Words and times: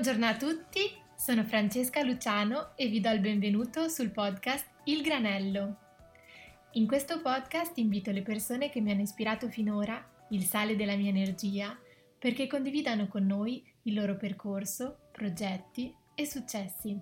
Buongiorno 0.00 0.26
a 0.26 0.36
tutti, 0.36 0.78
sono 1.16 1.42
Francesca 1.42 2.04
Luciano 2.04 2.76
e 2.76 2.86
vi 2.86 3.00
do 3.00 3.10
il 3.10 3.18
benvenuto 3.18 3.88
sul 3.88 4.12
podcast 4.12 4.64
Il 4.84 5.02
Granello. 5.02 5.76
In 6.74 6.86
questo 6.86 7.20
podcast 7.20 7.76
invito 7.78 8.12
le 8.12 8.22
persone 8.22 8.70
che 8.70 8.80
mi 8.80 8.92
hanno 8.92 9.00
ispirato 9.00 9.48
finora, 9.48 10.00
il 10.30 10.44
sale 10.44 10.76
della 10.76 10.94
mia 10.94 11.08
energia, 11.08 11.76
perché 12.16 12.46
condividano 12.46 13.08
con 13.08 13.26
noi 13.26 13.60
il 13.82 13.94
loro 13.94 14.16
percorso, 14.16 15.08
progetti 15.10 15.92
e 16.14 16.26
successi. 16.26 16.96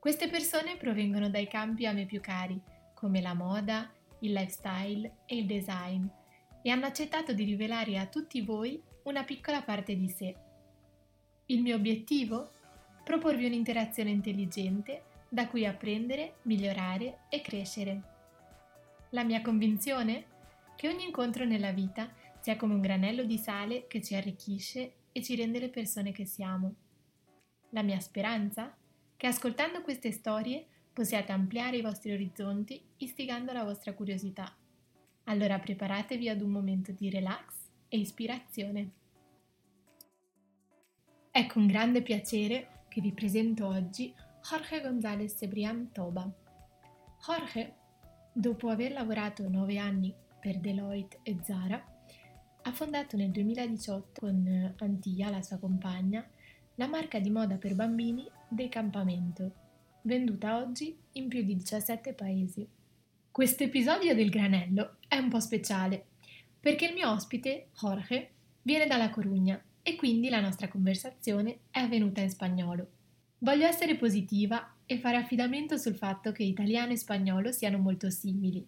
Queste 0.00 0.28
persone 0.28 0.76
provengono 0.76 1.30
dai 1.30 1.46
campi 1.46 1.86
a 1.86 1.92
me 1.92 2.04
più 2.04 2.20
cari, 2.20 2.60
come 2.94 3.20
la 3.20 3.34
moda, 3.34 3.88
il 4.22 4.32
lifestyle 4.32 5.18
e 5.24 5.36
il 5.36 5.46
design, 5.46 6.04
e 6.62 6.68
hanno 6.68 6.86
accettato 6.86 7.32
di 7.32 7.44
rivelare 7.44 7.96
a 7.96 8.06
tutti 8.06 8.40
voi 8.40 8.82
una 9.04 9.22
piccola 9.22 9.62
parte 9.62 9.94
di 9.94 10.08
sé 10.08 10.41
il 11.46 11.60
mio 11.60 11.76
obiettivo? 11.76 12.50
Proporvi 13.04 13.46
un'interazione 13.46 14.10
intelligente 14.10 15.02
da 15.28 15.48
cui 15.48 15.66
apprendere, 15.66 16.36
migliorare 16.42 17.20
e 17.28 17.40
crescere. 17.40 18.02
La 19.10 19.24
mia 19.24 19.42
convinzione? 19.42 20.26
Che 20.76 20.88
ogni 20.88 21.04
incontro 21.04 21.44
nella 21.44 21.72
vita 21.72 22.10
sia 22.40 22.56
come 22.56 22.74
un 22.74 22.80
granello 22.80 23.24
di 23.24 23.38
sale 23.38 23.86
che 23.86 24.02
ci 24.02 24.14
arricchisce 24.14 24.92
e 25.12 25.22
ci 25.22 25.34
rende 25.36 25.58
le 25.58 25.68
persone 25.68 26.12
che 26.12 26.24
siamo. 26.24 26.74
La 27.70 27.82
mia 27.82 28.00
speranza? 28.00 28.76
Che 29.16 29.26
ascoltando 29.26 29.82
queste 29.82 30.12
storie 30.12 30.66
possiate 30.92 31.32
ampliare 31.32 31.76
i 31.76 31.82
vostri 31.82 32.12
orizzonti 32.12 32.80
istigando 32.98 33.52
la 33.52 33.64
vostra 33.64 33.94
curiosità. 33.94 34.54
Allora 35.24 35.58
preparatevi 35.58 36.28
ad 36.28 36.40
un 36.40 36.50
momento 36.50 36.92
di 36.92 37.10
relax 37.10 37.54
e 37.88 37.98
ispirazione. 37.98 39.01
È 41.34 41.46
con 41.46 41.66
grande 41.66 42.02
piacere 42.02 42.82
che 42.88 43.00
vi 43.00 43.10
presento 43.10 43.66
oggi 43.66 44.14
Jorge 44.42 44.82
González 44.82 45.34
Cebrián 45.38 45.90
Toba. 45.90 46.30
Jorge, 47.26 47.74
dopo 48.34 48.68
aver 48.68 48.92
lavorato 48.92 49.48
nove 49.48 49.78
anni 49.78 50.14
per 50.38 50.58
Deloitte 50.58 51.20
e 51.22 51.38
Zara, 51.42 51.82
ha 52.60 52.72
fondato 52.72 53.16
nel 53.16 53.30
2018 53.30 54.20
con 54.20 54.74
Antia, 54.76 55.30
la 55.30 55.40
sua 55.40 55.56
compagna, 55.56 56.22
la 56.74 56.86
marca 56.86 57.18
di 57.18 57.30
moda 57.30 57.56
per 57.56 57.74
bambini 57.74 58.28
Decampamento, 58.46 59.52
venduta 60.02 60.58
oggi 60.58 60.94
in 61.12 61.28
più 61.28 61.42
di 61.42 61.56
17 61.56 62.12
paesi. 62.12 62.68
Questo 63.30 63.62
episodio 63.62 64.14
del 64.14 64.28
granello 64.28 64.96
è 65.08 65.16
un 65.16 65.30
po' 65.30 65.40
speciale 65.40 66.08
perché 66.60 66.88
il 66.88 66.92
mio 66.92 67.10
ospite, 67.10 67.68
Jorge, 67.80 68.32
viene 68.60 68.86
dalla 68.86 69.08
Corugna 69.08 69.58
e 69.82 69.96
quindi 69.96 70.28
la 70.28 70.40
nostra 70.40 70.68
conversazione 70.68 71.58
è 71.70 71.80
avvenuta 71.80 72.20
in 72.20 72.30
spagnolo. 72.30 72.86
Voglio 73.38 73.66
essere 73.66 73.96
positiva 73.96 74.76
e 74.86 74.98
fare 74.98 75.16
affidamento 75.16 75.76
sul 75.76 75.96
fatto 75.96 76.30
che 76.30 76.44
italiano 76.44 76.92
e 76.92 76.96
spagnolo 76.96 77.50
siano 77.50 77.78
molto 77.78 78.08
simili 78.08 78.64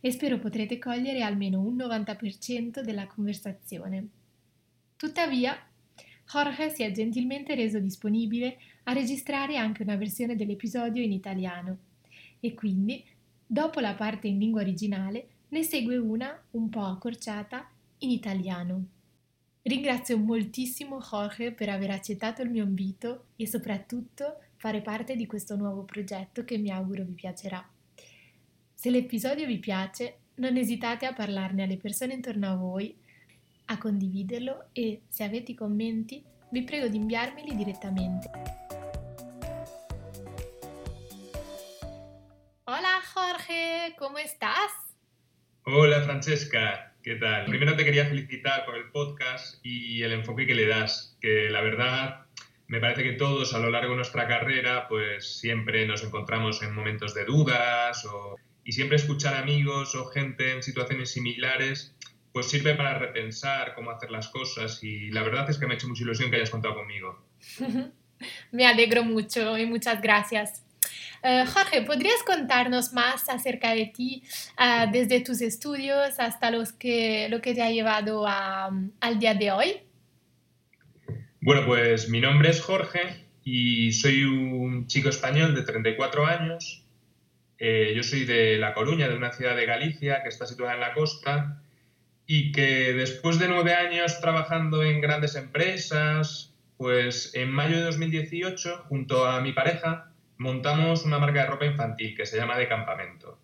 e 0.00 0.10
spero 0.12 0.38
potrete 0.38 0.78
cogliere 0.78 1.22
almeno 1.22 1.60
un 1.60 1.76
90% 1.76 2.80
della 2.80 3.06
conversazione. 3.06 4.06
Tuttavia, 4.96 5.56
Jorge 6.32 6.70
si 6.70 6.82
è 6.84 6.92
gentilmente 6.92 7.54
reso 7.54 7.80
disponibile 7.80 8.58
a 8.84 8.92
registrare 8.92 9.56
anche 9.56 9.82
una 9.82 9.96
versione 9.96 10.36
dell'episodio 10.36 11.02
in 11.02 11.12
italiano 11.12 11.78
e 12.38 12.54
quindi, 12.54 13.04
dopo 13.44 13.80
la 13.80 13.94
parte 13.94 14.28
in 14.28 14.38
lingua 14.38 14.60
originale, 14.60 15.26
ne 15.48 15.62
segue 15.62 15.96
una 15.96 16.40
un 16.52 16.68
po' 16.68 16.84
accorciata 16.84 17.68
in 17.98 18.10
italiano. 18.10 18.84
Ringrazio 19.64 20.18
moltissimo 20.18 20.98
Jorge 21.00 21.52
per 21.52 21.68
aver 21.68 21.90
accettato 21.90 22.42
il 22.42 22.50
mio 22.50 22.64
invito 22.64 23.26
e 23.36 23.46
soprattutto 23.46 24.40
fare 24.56 24.82
parte 24.82 25.14
di 25.14 25.24
questo 25.26 25.54
nuovo 25.54 25.84
progetto 25.84 26.44
che 26.44 26.58
mi 26.58 26.70
auguro 26.70 27.04
vi 27.04 27.12
piacerà. 27.12 27.64
Se 28.74 28.90
l'episodio 28.90 29.46
vi 29.46 29.58
piace, 29.58 30.18
non 30.36 30.56
esitate 30.56 31.06
a 31.06 31.12
parlarne 31.12 31.62
alle 31.62 31.76
persone 31.76 32.14
intorno 32.14 32.50
a 32.50 32.56
voi, 32.56 32.92
a 33.66 33.78
condividerlo 33.78 34.70
e 34.72 35.02
se 35.08 35.22
avete 35.22 35.54
commenti 35.54 36.20
vi 36.50 36.64
prego 36.64 36.88
di 36.88 36.96
inviarmeli 36.96 37.54
direttamente. 37.54 38.30
Hola 42.64 43.00
Jorge, 43.14 43.94
¿cómo 43.96 44.18
estás? 44.18 44.72
Hola 45.64 46.02
Francesca, 46.02 46.91
¿Qué 47.02 47.16
tal? 47.16 47.46
Primero 47.46 47.74
te 47.74 47.84
quería 47.84 48.06
felicitar 48.06 48.64
por 48.64 48.76
el 48.76 48.90
podcast 48.92 49.58
y 49.64 50.04
el 50.04 50.12
enfoque 50.12 50.46
que 50.46 50.54
le 50.54 50.68
das, 50.68 51.16
que 51.20 51.50
la 51.50 51.60
verdad 51.60 52.26
me 52.68 52.78
parece 52.78 53.02
que 53.02 53.14
todos 53.14 53.54
a 53.54 53.58
lo 53.58 53.70
largo 53.70 53.90
de 53.90 53.96
nuestra 53.96 54.28
carrera 54.28 54.86
pues 54.88 55.40
siempre 55.40 55.84
nos 55.84 56.04
encontramos 56.04 56.62
en 56.62 56.72
momentos 56.72 57.12
de 57.12 57.24
dudas 57.24 58.06
y 58.62 58.70
siempre 58.70 58.98
escuchar 58.98 59.34
amigos 59.34 59.96
o 59.96 60.04
gente 60.06 60.52
en 60.52 60.62
situaciones 60.62 61.10
similares 61.10 61.96
pues 62.32 62.48
sirve 62.48 62.76
para 62.76 62.96
repensar 62.96 63.74
cómo 63.74 63.90
hacer 63.90 64.12
las 64.12 64.28
cosas 64.28 64.82
y 64.84 65.10
la 65.10 65.24
verdad 65.24 65.50
es 65.50 65.58
que 65.58 65.66
me 65.66 65.74
ha 65.74 65.76
hecho 65.76 65.88
mucha 65.88 66.04
ilusión 66.04 66.30
que 66.30 66.36
hayas 66.36 66.50
contado 66.50 66.76
conmigo. 66.76 67.26
me 68.52 68.64
alegro 68.64 69.02
mucho 69.02 69.58
y 69.58 69.66
muchas 69.66 70.00
gracias. 70.00 70.62
Eh, 71.24 71.44
Jorge, 71.46 71.82
¿podrías 71.82 72.22
contarnos 72.26 72.92
más 72.92 73.28
acerca 73.28 73.74
de 73.74 73.86
ti 73.86 74.24
ah, 74.56 74.88
desde 74.90 75.20
tus 75.20 75.40
estudios 75.40 76.18
hasta 76.18 76.50
los 76.50 76.72
que, 76.72 77.28
lo 77.30 77.40
que 77.40 77.54
te 77.54 77.62
ha 77.62 77.70
llevado 77.70 78.26
al 78.26 79.18
día 79.20 79.34
de 79.34 79.52
hoy? 79.52 79.80
Bueno, 81.40 81.64
pues 81.66 82.08
mi 82.08 82.20
nombre 82.20 82.50
es 82.50 82.60
Jorge 82.60 83.24
y 83.44 83.92
soy 83.92 84.24
un 84.24 84.86
chico 84.86 85.08
español 85.08 85.54
de 85.54 85.62
34 85.62 86.26
años. 86.26 86.84
Eh, 87.58 87.92
yo 87.94 88.02
soy 88.02 88.24
de 88.24 88.58
La 88.58 88.74
Coruña, 88.74 89.08
de 89.08 89.16
una 89.16 89.32
ciudad 89.32 89.54
de 89.54 89.66
Galicia 89.66 90.22
que 90.22 90.28
está 90.28 90.46
situada 90.46 90.74
en 90.74 90.80
la 90.80 90.94
costa 90.94 91.62
y 92.26 92.50
que 92.50 92.92
después 92.94 93.38
de 93.38 93.46
nueve 93.48 93.74
años 93.74 94.20
trabajando 94.20 94.82
en 94.82 95.00
grandes 95.00 95.36
empresas, 95.36 96.54
pues 96.76 97.34
en 97.34 97.50
mayo 97.50 97.76
de 97.76 97.82
2018, 97.82 98.86
junto 98.88 99.26
a 99.26 99.40
mi 99.40 99.52
pareja, 99.52 100.11
montamos 100.42 101.04
una 101.04 101.18
marca 101.18 101.40
de 101.40 101.46
ropa 101.46 101.64
infantil 101.64 102.14
que 102.16 102.26
se 102.26 102.36
llama 102.36 102.58
De 102.58 102.68
Campamento. 102.68 103.38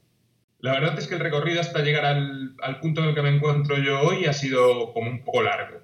La 0.59 0.73
verdad 0.73 0.99
es 0.99 1.07
que 1.07 1.15
el 1.15 1.21
recorrido 1.21 1.61
hasta 1.61 1.83
llegar 1.83 2.05
al, 2.05 2.81
punto 2.81 3.01
en 3.01 3.09
el 3.09 3.15
que 3.15 3.23
me 3.23 3.31
encuentro 3.31 3.79
yo 3.79 4.01
hoy 4.01 4.27
ha 4.27 4.33
sido 4.33 4.93
como 4.93 5.09
un 5.09 5.25
poco 5.25 5.43
largo. 5.43 5.79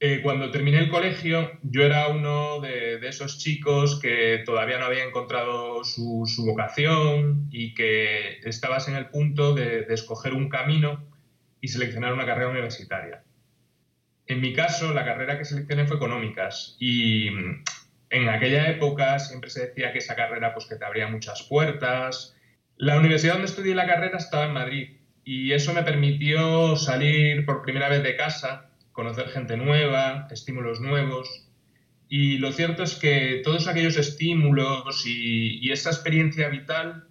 Eh, 0.00 0.20
cuando 0.22 0.52
terminé 0.52 0.78
el 0.78 0.90
colegio, 0.90 1.50
yo 1.62 1.82
era 1.82 2.06
uno 2.06 2.60
de, 2.60 3.00
esos 3.08 3.38
chicos 3.38 3.98
que 4.00 4.42
todavía 4.46 4.78
no 4.78 4.84
había 4.84 5.02
encontrado 5.02 5.82
su, 5.82 6.24
vocación 6.46 7.48
y 7.50 7.74
que 7.74 8.38
estabas 8.44 8.86
en 8.86 8.94
el 8.94 9.08
punto 9.08 9.54
de, 9.54 9.82
de 9.82 9.94
escoger 9.94 10.34
un 10.34 10.48
camino 10.48 11.04
y 11.60 11.66
seleccionar 11.66 12.12
una 12.12 12.26
carrera 12.26 12.50
universitaria. 12.50 13.24
En 14.28 14.40
mi 14.40 14.52
caso, 14.52 14.94
la 14.94 15.04
carrera 15.04 15.36
que 15.36 15.44
seleccioné 15.44 15.86
fue 15.86 15.96
económicas 15.96 16.76
y 16.78 17.30
en 18.10 18.28
aquella 18.28 18.68
época 18.70 19.18
siempre 19.18 19.50
se 19.50 19.66
decía 19.66 19.92
que 19.92 19.98
esa 19.98 20.16
carrera 20.16 20.54
pues 20.54 20.66
que 20.66 20.76
te 20.76 20.84
abría 20.84 21.08
muchas 21.08 21.42
puertas. 21.42 22.36
La 22.76 22.96
universidad 22.96 23.34
donde 23.34 23.48
estudié 23.48 23.74
la 23.74 23.86
carrera 23.86 24.18
estaba 24.18 24.46
en 24.46 24.52
Madrid 24.52 24.88
y 25.24 25.52
eso 25.52 25.74
me 25.74 25.82
permitió 25.82 26.76
salir 26.76 27.44
por 27.44 27.62
primera 27.62 27.88
vez 27.88 28.02
de 28.02 28.16
casa, 28.16 28.70
conocer 28.92 29.28
gente 29.28 29.56
nueva, 29.56 30.26
estímulos 30.30 30.80
nuevos. 30.80 31.48
Y 32.08 32.38
lo 32.38 32.52
cierto 32.52 32.82
es 32.82 32.94
que 32.94 33.42
todos 33.44 33.68
aquellos 33.68 33.98
estímulos 33.98 35.04
y, 35.06 35.58
y 35.60 35.72
esa 35.72 35.90
experiencia 35.90 36.48
vital 36.48 37.08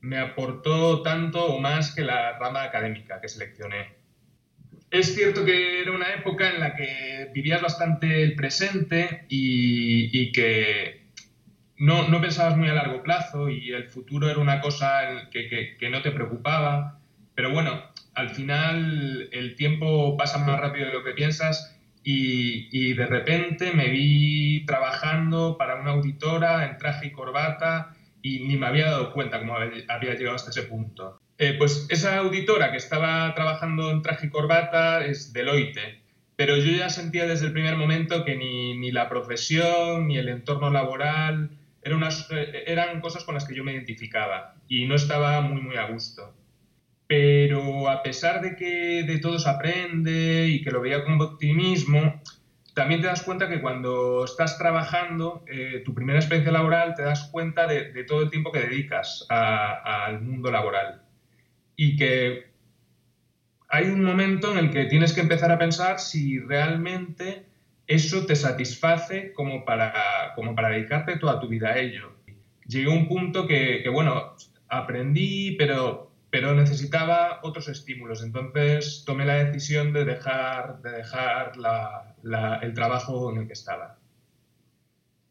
me 0.00 0.18
aportó 0.18 1.02
tanto 1.02 1.46
o 1.46 1.60
más 1.60 1.94
que 1.94 2.02
la 2.02 2.36
rama 2.38 2.64
académica 2.64 3.20
que 3.20 3.28
seleccioné. 3.28 4.01
Es 4.92 5.14
cierto 5.14 5.42
que 5.46 5.80
era 5.80 5.90
una 5.90 6.12
época 6.12 6.50
en 6.50 6.60
la 6.60 6.76
que 6.76 7.30
vivías 7.32 7.62
bastante 7.62 8.22
el 8.22 8.34
presente 8.34 9.24
y, 9.30 10.30
que 10.32 11.06
no, 11.78 12.20
pensabas 12.20 12.58
muy 12.58 12.68
a 12.68 12.74
largo 12.74 13.02
plazo 13.02 13.48
y 13.48 13.70
el 13.70 13.88
futuro 13.88 14.28
era 14.28 14.38
una 14.38 14.60
cosa 14.60 15.30
que, 15.30 15.88
no 15.90 16.02
te 16.02 16.10
preocupaba. 16.10 17.00
Pero 17.34 17.52
bueno, 17.52 17.82
al 18.12 18.28
final 18.34 19.30
el 19.32 19.56
tiempo 19.56 20.14
pasa 20.18 20.36
más 20.36 20.60
rápido 20.60 20.88
de 20.88 20.92
lo 20.92 21.02
que 21.02 21.12
piensas 21.12 21.74
y, 22.04 22.92
de 22.92 23.06
repente 23.06 23.72
me 23.72 23.88
vi 23.88 24.66
trabajando 24.66 25.56
para 25.56 25.80
una 25.80 25.92
auditora 25.92 26.66
en 26.66 26.76
traje 26.76 27.06
y 27.06 27.12
corbata 27.12 27.96
y 28.20 28.40
ni 28.40 28.58
me 28.58 28.66
había 28.66 28.90
dado 28.90 29.14
cuenta 29.14 29.38
cómo 29.38 29.56
había 29.56 30.14
llegado 30.16 30.36
hasta 30.36 30.50
ese 30.50 30.64
punto. 30.64 31.18
Eh, 31.42 31.54
pues 31.58 31.86
esa 31.88 32.18
auditora 32.18 32.70
que 32.70 32.76
estaba 32.76 33.34
trabajando 33.34 33.90
en 33.90 34.00
traje 34.00 34.26
y 34.26 34.30
corbata 34.30 35.04
es 35.04 35.32
Deloitte, 35.32 36.00
pero 36.36 36.56
yo 36.56 36.70
ya 36.70 36.88
sentía 36.88 37.26
desde 37.26 37.46
el 37.46 37.52
primer 37.52 37.74
momento 37.74 38.24
que 38.24 38.36
ni, 38.36 38.78
ni 38.78 38.92
la 38.92 39.08
profesión 39.08 40.06
ni 40.06 40.18
el 40.18 40.28
entorno 40.28 40.70
laboral 40.70 41.50
eh, 41.82 42.64
eran 42.68 43.00
cosas 43.00 43.24
con 43.24 43.34
las 43.34 43.44
que 43.44 43.56
yo 43.56 43.64
me 43.64 43.72
identificaba 43.72 44.54
y 44.68 44.86
no 44.86 44.94
estaba 44.94 45.40
muy, 45.40 45.60
muy 45.60 45.76
a 45.78 45.86
gusto. 45.86 46.32
Pero 47.08 47.88
a 47.88 48.04
pesar 48.04 48.40
de 48.40 48.54
que 48.54 49.02
de 49.02 49.18
todo 49.18 49.40
se 49.40 49.50
aprende 49.50 50.46
y 50.46 50.62
que 50.62 50.70
lo 50.70 50.80
veía 50.80 51.02
con 51.02 51.20
optimismo, 51.20 52.22
también 52.72 53.00
te 53.00 53.08
das 53.08 53.22
cuenta 53.22 53.48
que 53.48 53.60
cuando 53.60 54.24
estás 54.26 54.58
trabajando, 54.58 55.44
eh, 55.48 55.82
tu 55.84 55.92
primera 55.92 56.20
experiencia 56.20 56.52
laboral, 56.52 56.94
te 56.94 57.02
das 57.02 57.28
cuenta 57.32 57.66
de, 57.66 58.04
todo 58.04 58.22
el 58.22 58.30
tiempo 58.30 58.52
que 58.52 58.60
dedicas 58.60 59.26
al 59.28 60.20
mundo 60.20 60.52
laboral. 60.52 61.02
Y 61.76 61.96
que 61.96 62.52
hay 63.68 63.86
un 63.86 64.04
momento 64.04 64.52
en 64.52 64.58
el 64.58 64.70
que 64.70 64.84
tienes 64.84 65.14
que 65.14 65.22
empezar 65.22 65.50
a 65.50 65.58
pensar 65.58 65.98
si 65.98 66.38
realmente 66.38 67.46
eso 67.86 68.26
te 68.26 68.36
satisface 68.36 69.32
como 69.32 69.64
para, 69.64 70.32
como 70.34 70.54
para 70.54 70.68
dedicarte 70.68 71.18
toda 71.18 71.40
tu 71.40 71.48
vida 71.48 71.70
a 71.70 71.78
ello. 71.78 72.12
Llegué 72.66 72.92
a 72.92 72.94
un 72.94 73.08
punto 73.08 73.46
que, 73.46 73.82
bueno, 73.90 74.36
aprendí, 74.68 75.56
pero, 75.56 76.12
pero 76.30 76.54
necesitaba 76.54 77.40
otros 77.42 77.68
estímulos. 77.68 78.22
Entonces 78.22 79.04
tomé 79.06 79.24
la 79.24 79.44
decisión 79.44 79.92
de 79.92 80.04
dejar, 80.04 80.82
de 80.82 80.90
dejar 80.90 81.52
el 82.62 82.74
trabajo 82.74 83.32
en 83.32 83.38
el 83.38 83.46
que 83.46 83.52
estaba. 83.54 83.98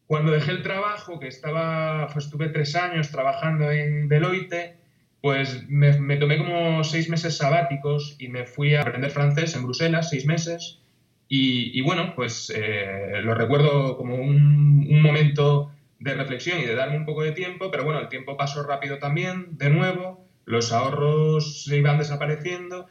Cuando 0.06 0.32
dejé 0.32 0.50
el 0.50 0.62
trabajo, 0.62 1.18
que 1.18 1.28
estaba, 1.28 2.08
pues 2.12 2.26
estuve 2.26 2.48
tres 2.48 2.76
años 2.76 3.10
trabajando 3.10 3.70
en 3.70 4.08
Deloitte, 4.08 4.81
pues 5.22 5.68
me, 5.68 6.16
tomé 6.16 6.36
como 6.36 6.82
seis 6.82 7.08
meses 7.08 7.36
sabáticos 7.38 8.16
y 8.18 8.28
me 8.28 8.44
fui 8.44 8.74
a 8.74 8.82
aprender 8.82 9.10
francés 9.10 9.54
en 9.54 9.62
Bruselas, 9.62 10.10
seis 10.10 10.26
meses. 10.26 10.80
Y, 11.28 11.80
bueno, 11.80 12.12
pues 12.14 12.52
eh, 12.54 13.22
lo 13.22 13.34
recuerdo 13.34 13.96
como 13.96 14.16
un, 14.16 14.86
un 14.90 15.00
momento 15.00 15.72
de 15.98 16.12
reflexión 16.14 16.60
y 16.60 16.66
de 16.66 16.74
darme 16.74 16.98
un 16.98 17.06
poco 17.06 17.22
de 17.22 17.32
tiempo, 17.32 17.70
pero 17.70 17.84
bueno, 17.84 18.00
el 18.00 18.08
tiempo 18.08 18.36
pasó 18.36 18.64
rápido 18.64 18.98
también, 18.98 19.56
de 19.56 19.70
nuevo, 19.70 20.26
los 20.44 20.72
ahorros 20.72 21.64
se 21.64 21.78
iban 21.78 21.96
desapareciendo 21.96 22.86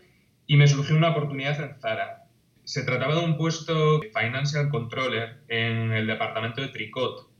y 0.47 0.57
me 0.57 0.67
surgió 0.67 0.95
una 0.95 1.09
oportunidad 1.11 1.61
en 1.61 1.79
Zara. 1.79 2.23
Se 2.63 2.83
trataba 2.83 3.15
de 3.15 3.25
un 3.25 3.37
puesto 3.37 3.99
de 3.99 4.09
Financial 4.09 4.69
Controller 4.69 5.41
en 5.49 5.91
el 5.91 6.07
departamento 6.07 6.61
de 6.61 6.69
Tricot 6.69 7.30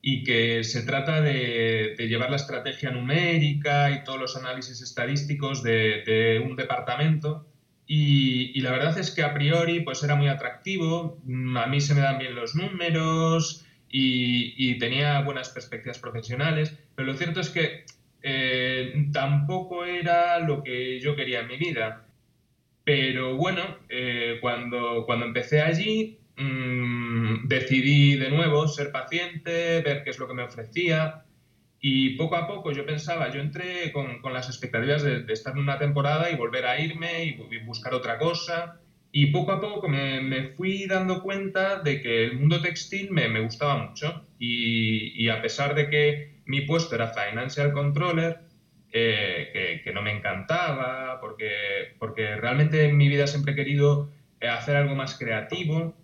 y 0.00 0.22
que 0.22 0.62
se 0.64 0.82
trata 0.82 1.20
de, 1.20 1.94
llevar 1.98 2.30
la 2.30 2.36
estrategia 2.36 2.90
numérica 2.90 3.90
y 3.90 4.04
todos 4.04 4.18
los 4.18 4.36
análisis 4.36 4.80
estadísticos 4.80 5.62
de, 5.62 6.42
un 6.44 6.56
departamento. 6.56 7.46
Y, 7.86 8.60
la 8.60 8.70
verdad 8.70 8.98
es 8.98 9.10
que 9.10 9.22
a 9.22 9.34
priori 9.34 9.80
pues 9.80 10.02
era 10.02 10.14
muy 10.14 10.28
atractivo, 10.28 11.18
a 11.56 11.66
mí 11.66 11.80
se 11.80 11.94
me 11.94 12.00
dan 12.00 12.18
bien 12.18 12.34
los 12.34 12.54
números 12.54 13.64
y, 13.88 14.78
tenía 14.78 15.20
buenas 15.22 15.48
perspectivas 15.48 15.98
profesionales, 15.98 16.74
pero 16.94 17.12
lo 17.12 17.18
cierto 17.18 17.40
es 17.40 17.50
que 17.50 17.84
eh, 18.22 19.08
tampoco 19.12 19.84
era 19.84 20.38
lo 20.40 20.62
que 20.62 21.00
yo 21.00 21.16
quería 21.16 21.40
en 21.40 21.48
mi 21.48 21.56
vida. 21.56 22.04
Pero 22.84 23.36
bueno, 23.36 23.62
eh, 23.88 24.38
cuando, 24.40 25.04
cuando 25.04 25.26
empecé 25.26 25.60
allí, 25.60 26.17
mm, 26.38 27.48
decidí 27.48 28.16
de 28.16 28.30
nuevo 28.30 28.66
ser 28.68 28.90
paciente, 28.92 29.80
ver 29.82 30.02
qué 30.04 30.10
es 30.10 30.18
lo 30.18 30.28
que 30.28 30.34
me 30.34 30.42
ofrecía. 30.42 31.24
Y 31.80 32.16
poco 32.16 32.36
a 32.36 32.46
poco 32.46 32.72
yo 32.72 32.84
pensaba, 32.84 33.30
yo 33.32 33.40
entré 33.40 33.92
con, 33.92 34.20
con 34.20 34.32
las 34.32 34.48
expectativas 34.48 35.02
de, 35.02 35.22
de, 35.22 35.32
estar 35.32 35.56
una 35.56 35.78
temporada 35.78 36.30
y 36.30 36.36
volver 36.36 36.66
a 36.66 36.80
irme 36.80 37.24
y, 37.24 37.58
buscar 37.64 37.94
otra 37.94 38.18
cosa. 38.18 38.80
Y 39.12 39.26
poco 39.26 39.52
a 39.52 39.60
poco 39.60 39.88
me, 39.88 40.20
me, 40.20 40.48
fui 40.50 40.86
dando 40.86 41.22
cuenta 41.22 41.80
de 41.80 42.00
que 42.00 42.24
el 42.24 42.38
mundo 42.38 42.60
textil 42.60 43.10
me, 43.10 43.28
me 43.28 43.40
gustaba 43.40 43.76
mucho. 43.76 44.26
Y, 44.38 45.22
y, 45.22 45.28
a 45.28 45.40
pesar 45.40 45.74
de 45.74 45.88
que 45.88 46.40
mi 46.46 46.62
puesto 46.62 46.94
era 46.94 47.12
Financial 47.12 47.72
Controller, 47.72 48.48
eh, 48.90 49.82
que, 49.84 49.92
no 49.92 50.00
me 50.00 50.16
encantaba, 50.16 51.20
porque, 51.20 51.94
porque 51.98 52.36
realmente 52.36 52.86
en 52.86 52.96
mi 52.96 53.08
vida 53.08 53.26
siempre 53.26 53.52
he 53.52 53.56
querido 53.56 54.10
eh, 54.40 54.48
hacer 54.48 54.76
algo 54.76 54.94
más 54.94 55.18
creativo, 55.18 55.94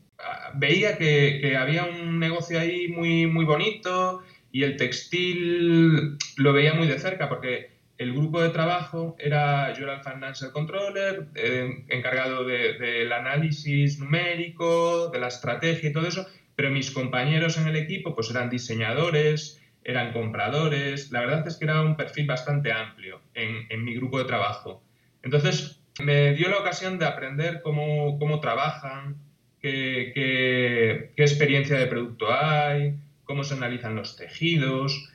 veía 0.55 0.97
que, 0.97 1.39
que 1.41 1.57
había 1.57 1.85
un 1.85 2.19
negocio 2.19 2.59
ahí 2.59 2.89
muy, 2.89 3.27
muy 3.27 3.45
bonito 3.45 4.23
y 4.53 4.63
el 4.63 4.77
textil 4.77 6.17
lo 6.37 6.53
veía 6.53 6.75
muy 6.75 6.87
de 6.87 6.99
cerca, 6.99 7.29
porque 7.29 7.75
el 7.99 8.13
grupo 8.13 8.43
de 8.43 8.51
trabajo 8.51 9.17
era, 9.19 9.73
yo 9.75 9.85
era 9.85 9.95
el 9.95 10.03
Financial 10.03 10.51
Controller, 10.53 11.29
eh, 11.35 11.85
encargado 11.89 12.45
del 12.45 13.13
análisis 13.13 13.99
numérico, 13.99 15.09
de 15.09 15.19
la 15.21 15.29
estrategia 15.29 15.91
y 15.91 15.93
todo 15.93 16.07
eso, 16.07 16.27
pero 16.57 16.71
mis 16.71 16.91
compañeros 16.91 17.57
en 17.59 17.69
el 17.69 17.77
equipo 17.77 18.15
pues 18.15 18.31
eran 18.31 18.51
diseñadores, 18.51 19.61
eran 19.85 20.13
compradores, 20.13 21.11
la 21.13 21.21
verdad 21.21 21.47
es 21.47 21.57
que 21.57 21.67
era 21.67 21.83
un 21.83 21.97
perfil 21.97 22.27
bastante 22.27 22.73
amplio 22.73 23.21
en, 23.35 23.85
mi 23.85 23.95
grupo 23.95 24.19
de 24.19 24.25
trabajo. 24.25 24.83
Entonces 25.23 25.81
me 26.03 26.35
dio 26.35 26.49
la 26.49 26.59
ocasión 26.59 26.99
de 26.99 27.07
aprender 27.07 27.61
cómo, 27.63 28.19
cómo 28.19 28.41
trabajan, 28.41 29.17
qué, 29.65 30.13
qué, 30.15 31.13
qué 31.17 31.23
experiencia 31.23 31.79
de 31.79 31.87
producto 31.87 32.27
hay, 32.31 32.97
cómo 33.25 33.45
se 33.45 33.55
analizan 33.55 33.97
los 33.97 34.15
tejidos. 34.15 35.09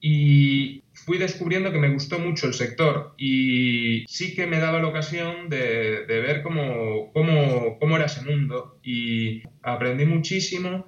Y 0.00 0.82
fui 0.94 1.18
descubriendo 1.18 1.70
que 1.70 1.78
me 1.78 1.90
gustó 1.90 2.18
mucho 2.18 2.46
el 2.46 2.54
sector 2.54 3.12
y 3.18 4.06
sí 4.08 4.34
que 4.34 4.46
me 4.46 4.58
daba 4.58 4.80
la 4.80 4.88
ocasión 4.88 5.50
de, 5.50 6.06
ver 6.08 6.40
cómo, 6.42 7.12
cómo, 7.12 7.96
era 7.96 8.06
ese 8.06 8.22
mundo. 8.22 8.78
Y 8.82 9.42
aprendí 9.62 10.06
muchísimo 10.06 10.86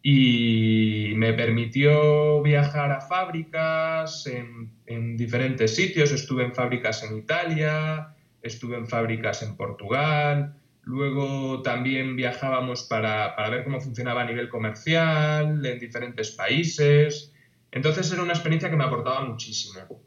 y 0.00 1.14
me 1.16 1.32
permitió 1.32 2.42
viajar 2.42 2.92
a 2.92 3.00
fábricas 3.00 4.24
en, 4.28 4.70
en, 4.86 5.16
diferentes 5.16 5.74
sitios. 5.74 6.12
Estuve 6.12 6.44
en 6.44 6.54
fábricas 6.54 7.02
en 7.02 7.18
Italia, 7.18 8.14
estuve 8.40 8.76
en 8.76 8.86
fábricas 8.86 9.42
en 9.42 9.56
Portugal, 9.56 10.54
luego 10.82 11.62
también 11.62 12.16
viajábamos 12.16 12.84
para, 12.84 13.36
para 13.36 13.50
ver 13.50 13.64
cómo 13.64 13.80
funcionaba 13.80 14.22
a 14.22 14.26
nivel 14.26 14.48
comercial 14.48 15.64
en 15.64 15.78
diferentes 15.78 16.32
países. 16.32 17.32
Entonces 17.70 18.10
era 18.12 18.22
una 18.22 18.32
experiencia 18.32 18.70
que 18.70 18.76
me 18.76 18.84
aportaba 18.84 19.24
muchísimo. 19.24 20.02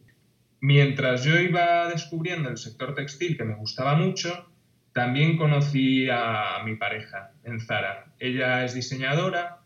Mientras 0.62 1.24
yo 1.24 1.38
iba 1.40 1.88
descubriendo 1.90 2.50
el 2.50 2.58
sector 2.58 2.94
textil 2.94 3.38
que 3.38 3.44
me 3.44 3.56
gustaba 3.56 3.96
mucho, 3.96 4.52
también 4.94 5.38
conocí 5.38 6.08
a 6.10 6.62
mi 6.66 6.76
pareja 6.76 7.32
en 7.44 7.60
Zara. 7.60 8.14
Ella 8.20 8.64
es 8.64 8.74
diseñadora 8.74 9.62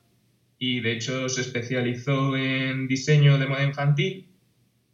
y 0.57 0.81
de 0.81 0.91
hecho 0.93 1.29
se 1.29 1.41
especializó 1.41 2.35
en 2.35 2.87
diseño 2.87 3.37
de 3.37 3.47
moda 3.47 3.63
infantil 3.63 4.27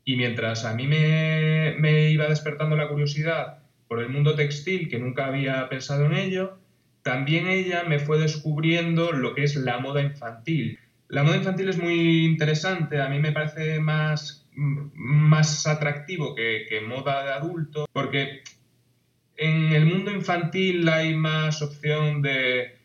y 0.03 0.15
mientras 0.15 0.65
a 0.65 0.75
mí 0.75 0.87
me, 0.87 1.75
me 1.79 2.09
iba 2.09 2.27
despertando 2.27 2.75
la 2.75 2.87
curiosidad 2.87 3.64
por 3.87 3.99
el 3.99 4.09
mundo 4.09 4.35
textil, 4.35 4.89
que 4.89 4.99
nunca 4.99 5.27
había 5.27 5.67
pensado 5.69 6.05
en 6.05 6.13
ello, 6.13 6.57
también 7.05 7.47
ella 7.47 7.83
me 7.83 7.99
fue 7.99 8.17
descubriendo 8.17 9.11
lo 9.11 9.35
que 9.35 9.43
es 9.43 9.55
la 9.55 9.77
moda 9.77 10.01
infantil. 10.01 10.79
La 11.07 11.23
moda 11.23 11.37
infantil 11.37 11.69
es 11.69 11.77
muy 11.77 12.25
interesante, 12.25 12.99
a 12.99 13.09
mí 13.09 13.19
me 13.19 13.31
parece 13.31 13.79
más, 13.79 14.47
más 14.55 15.67
atractivo 15.67 16.33
que, 16.33 16.81
moda 16.87 17.23
de 17.23 17.33
adulto, 17.33 17.85
porque 17.93 18.41
en 19.37 19.71
el 19.73 19.85
mundo 19.85 20.11
infantil 20.11 20.89
hay 20.89 21.15
más 21.15 21.61
opción 21.61 22.23
de, 22.23 22.79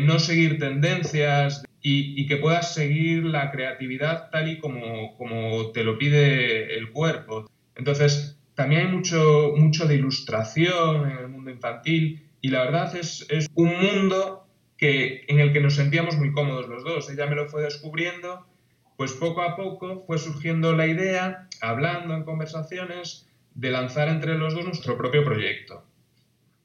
no 0.00 0.18
seguir 0.18 0.58
tendencias 0.58 1.62
y, 1.80 2.26
que 2.26 2.38
puedas 2.38 2.74
seguir 2.74 3.24
la 3.24 3.52
creatividad 3.52 4.28
tal 4.30 4.48
y 4.48 4.58
como, 4.58 5.16
como 5.16 5.70
te 5.70 5.84
lo 5.84 5.98
pide 5.98 6.76
el 6.76 6.90
cuerpo. 6.90 7.48
Entonces, 7.76 8.41
también 8.54 8.86
hay 8.86 8.92
mucho, 8.92 9.52
mucho 9.56 9.86
de 9.86 9.94
ilustración 9.96 11.10
en 11.10 11.18
el 11.18 11.28
mundo 11.28 11.50
infantil 11.50 12.28
y 12.40 12.48
la 12.48 12.64
verdad 12.64 12.94
es, 12.96 13.26
es 13.30 13.46
un 13.54 13.70
mundo 13.80 14.42
en 14.82 15.38
el 15.40 15.52
que 15.52 15.60
nos 15.60 15.76
sentíamos 15.76 16.16
muy 16.16 16.32
cómodos 16.32 16.68
los 16.68 16.84
dos. 16.84 17.08
Ella 17.10 17.26
me 17.26 17.36
lo 17.36 17.48
fue 17.48 17.62
descubriendo, 17.62 18.46
pues 18.96 19.12
poco 19.12 19.42
a 19.42 19.56
poco 19.56 20.04
fue 20.06 20.18
surgiendo 20.18 20.72
la 20.74 20.86
idea, 20.86 21.48
hablando 21.60 22.14
en 22.14 22.24
conversaciones, 22.24 23.28
de 23.54 23.70
lanzar 23.70 24.08
entre 24.08 24.36
los 24.36 24.54
dos 24.54 24.64
nuestro 24.64 24.96
propio 24.96 25.24
proyecto. 25.24 25.84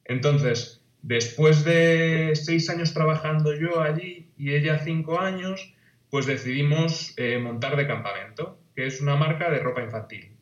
Entonces, 0.04 0.82
después 1.02 1.64
de 1.64 2.32
seis 2.34 2.68
años 2.70 2.94
trabajando 2.94 3.54
yo 3.54 3.80
allí 3.80 4.30
y 4.36 4.52
ella 4.54 4.78
cinco 4.78 5.20
años, 5.20 5.74
pues 6.10 6.26
decidimos 6.26 7.14
eh, 7.18 7.38
montar 7.38 7.76
de 7.76 7.86
campamento, 7.86 8.58
que 8.74 8.86
es 8.86 9.00
una 9.00 9.16
marca 9.16 9.50
de 9.50 9.60
ropa 9.60 9.82
infantil. 9.82 10.37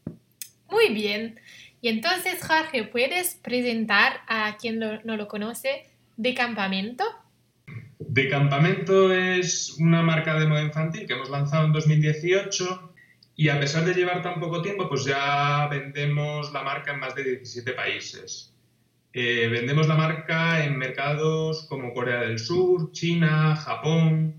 Muy 0.70 0.92
bien. 0.92 1.40
Y 1.80 1.88
entonces, 1.88 2.42
Jorge, 2.42 2.84
¿puedes 2.84 3.34
presentar 3.34 4.20
a 4.26 4.56
quien 4.56 4.78
no 4.78 5.16
lo 5.16 5.28
conoce 5.28 5.86
de 6.16 6.34
campamento? 6.34 7.04
De 7.98 8.28
Campamento 8.28 9.12
es 9.12 9.76
una 9.78 10.00
marca 10.02 10.38
de 10.38 10.46
moda 10.46 10.62
infantil 10.62 11.06
que 11.06 11.12
hemos 11.12 11.28
lanzado 11.28 11.66
en 11.66 11.72
2018 11.72 12.94
y 13.36 13.48
a 13.50 13.60
pesar 13.60 13.84
de 13.84 13.92
llevar 13.92 14.22
tan 14.22 14.40
poco 14.40 14.62
tiempo, 14.62 14.88
pues 14.88 15.04
ya 15.04 15.66
vendemos 15.70 16.52
la 16.52 16.62
marca 16.62 16.92
en 16.92 17.00
más 17.00 17.14
de 17.14 17.24
17 17.24 17.72
países. 17.72 18.54
Eh, 19.12 19.48
vendemos 19.50 19.86
la 19.86 19.96
marca 19.96 20.64
en 20.64 20.78
mercados 20.78 21.66
como 21.68 21.92
Corea 21.92 22.20
del 22.20 22.38
Sur, 22.38 22.90
China, 22.92 23.56
Japón, 23.56 24.34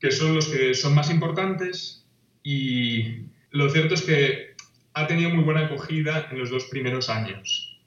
que 0.00 0.10
son 0.10 0.34
los 0.34 0.48
que 0.48 0.74
son 0.74 0.94
más 0.94 1.10
importantes 1.10 2.04
y 2.42 3.26
lo 3.50 3.68
cierto 3.70 3.94
es 3.94 4.02
que 4.02 4.51
ha 4.94 5.06
tenido 5.06 5.30
muy 5.30 5.44
buena 5.44 5.66
acogida 5.66 6.28
en 6.30 6.38
los 6.38 6.50
dos 6.50 6.64
primeros 6.64 7.08
años. 7.08 7.80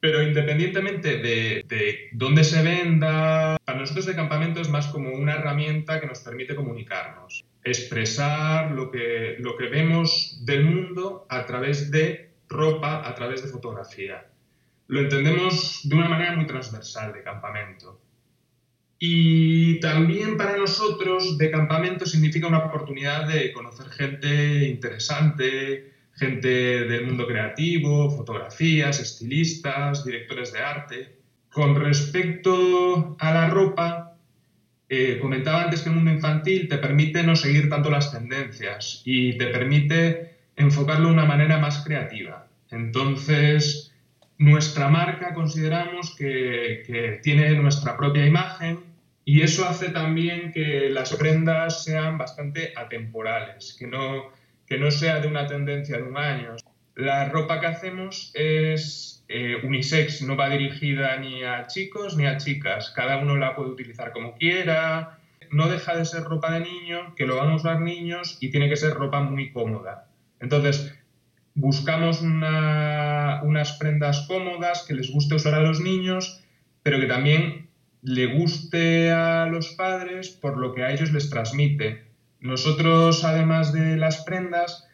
Pero 0.00 0.22
independientemente 0.22 1.18
de, 1.18 1.64
de, 1.66 2.08
dónde 2.12 2.44
se 2.44 2.62
venda, 2.62 3.56
para 3.64 3.78
nosotros 3.78 4.06
el 4.08 4.14
campamento 4.14 4.60
es 4.60 4.68
más 4.68 4.86
como 4.88 5.10
una 5.10 5.34
herramienta 5.34 6.00
que 6.00 6.06
nos 6.06 6.20
permite 6.20 6.54
comunicarnos, 6.54 7.44
expresar 7.64 8.70
lo 8.72 8.90
que, 8.90 9.36
lo 9.40 9.56
que 9.56 9.68
vemos 9.68 10.40
del 10.44 10.64
mundo 10.64 11.26
a 11.28 11.46
través 11.46 11.90
de 11.90 12.30
ropa, 12.48 13.06
a 13.06 13.14
través 13.14 13.42
de 13.42 13.48
fotografía. 13.48 14.26
Lo 14.88 15.00
entendemos 15.00 15.80
de 15.82 15.96
una 15.96 16.08
manera 16.08 16.36
muy 16.36 16.46
transversal 16.46 17.12
de 17.12 17.22
campamento. 17.22 18.00
Y 18.98 19.78
también 19.80 20.36
para 20.36 20.56
nosotros 20.56 21.36
de 21.36 21.50
campamento 21.50 22.06
significa 22.06 22.46
una 22.46 22.66
oportunidad 22.66 23.28
de 23.28 23.52
conocer 23.52 23.88
gente 23.88 24.64
interesante, 24.68 25.95
gente 26.16 26.48
del 26.48 27.06
mundo 27.06 27.26
creativo, 27.26 28.10
fotografías, 28.10 29.00
estilistas, 29.00 30.04
directores 30.04 30.52
de 30.52 30.60
arte. 30.60 31.16
Con 31.50 31.74
respecto 31.74 33.16
a 33.18 33.32
la 33.32 33.50
ropa, 33.50 34.16
eh, 34.88 35.18
comentaba 35.20 35.64
antes 35.64 35.82
que 35.82 35.88
el 35.88 35.96
mundo 35.96 36.10
infantil 36.10 36.68
te 36.68 36.78
permite 36.78 37.22
no 37.22 37.34
seguir 37.34 37.68
tanto 37.68 37.90
las 37.90 38.12
tendencias 38.12 39.02
y 39.04 39.36
te 39.36 39.46
permite 39.46 40.36
enfocarlo 40.56 41.08
de 41.08 41.14
una 41.14 41.24
manera 41.24 41.58
más 41.58 41.82
creativa. 41.84 42.46
Entonces, 42.70 43.92
nuestra 44.38 44.88
marca 44.88 45.34
consideramos 45.34 46.14
que, 46.16 47.20
tiene 47.22 47.54
nuestra 47.56 47.96
propia 47.96 48.26
imagen 48.26 48.80
y 49.24 49.42
eso 49.42 49.66
hace 49.66 49.90
también 49.90 50.52
que 50.52 50.88
las 50.90 51.14
prendas 51.14 51.84
sean 51.84 52.16
bastante 52.16 52.72
atemporales, 52.76 53.74
que 53.78 53.86
no, 53.86 54.30
que 54.66 54.78
no 54.78 54.90
sea 54.90 55.20
de 55.20 55.28
una 55.28 55.46
tendencia 55.46 55.96
de 55.96 56.02
un 56.02 56.16
año. 56.16 56.56
La 56.94 57.28
ropa 57.28 57.60
que 57.60 57.66
hacemos 57.66 58.32
es 58.34 59.24
eh, 59.28 59.56
unisex, 59.62 60.22
no 60.22 60.36
va 60.36 60.48
dirigida 60.48 61.16
ni 61.18 61.42
a 61.42 61.66
chicos 61.66 62.16
ni 62.16 62.26
a 62.26 62.36
chicas, 62.36 62.92
cada 62.94 63.18
uno 63.18 63.36
la 63.36 63.54
puede 63.54 63.70
utilizar 63.70 64.12
como 64.12 64.34
quiera, 64.36 65.18
no 65.50 65.68
deja 65.68 65.96
de 65.96 66.04
ser 66.04 66.24
ropa 66.24 66.52
de 66.52 66.60
niño, 66.60 67.14
que 67.14 67.26
lo 67.26 67.36
van 67.36 67.50
a 67.50 67.56
usar 67.56 67.80
niños 67.80 68.38
y 68.40 68.50
tiene 68.50 68.68
que 68.68 68.76
ser 68.76 68.94
ropa 68.94 69.20
muy 69.20 69.52
cómoda. 69.52 70.08
Entonces, 70.40 70.94
buscamos 71.54 72.20
unas 72.20 73.72
prendas 73.78 74.26
cómodas 74.28 74.84
que 74.86 74.94
les 74.94 75.10
guste 75.10 75.34
usar 75.34 75.54
a 75.54 75.62
los 75.62 75.80
niños, 75.80 76.42
pero 76.82 77.00
que 77.00 77.06
también 77.06 77.68
le 78.02 78.26
guste 78.26 79.10
a 79.10 79.46
los 79.46 79.70
padres 79.70 80.28
por 80.28 80.58
lo 80.58 80.74
que 80.74 80.84
a 80.84 80.92
ellos 80.92 81.12
les 81.12 81.30
transmite. 81.30 82.05
Nosotros, 82.46 83.24
además 83.24 83.72
de 83.72 83.96
las 83.96 84.22
prendas, 84.24 84.88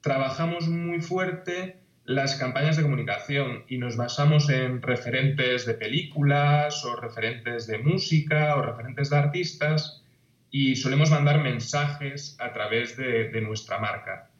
trabajamos 0.00 0.68
muy 0.68 1.00
fuerte 1.00 1.78
las 2.04 2.36
campañas 2.36 2.76
de 2.76 2.82
comunicación 2.82 3.64
y 3.68 3.78
nos 3.78 3.96
basamos 3.96 4.48
en 4.50 4.82
referentes 4.82 5.66
de 5.66 5.74
películas 5.74 6.84
o 6.84 6.96
referentes 6.96 7.66
de 7.66 7.78
música 7.78 8.56
o 8.56 8.62
referentes 8.62 9.10
de 9.10 9.16
artistas 9.16 10.02
y 10.50 10.76
solemos 10.76 11.10
mandar 11.10 11.42
mensajes 11.42 12.36
a 12.38 12.52
través 12.52 12.96
de, 12.96 13.40
nuestra 13.40 13.78
marca. 13.78 14.30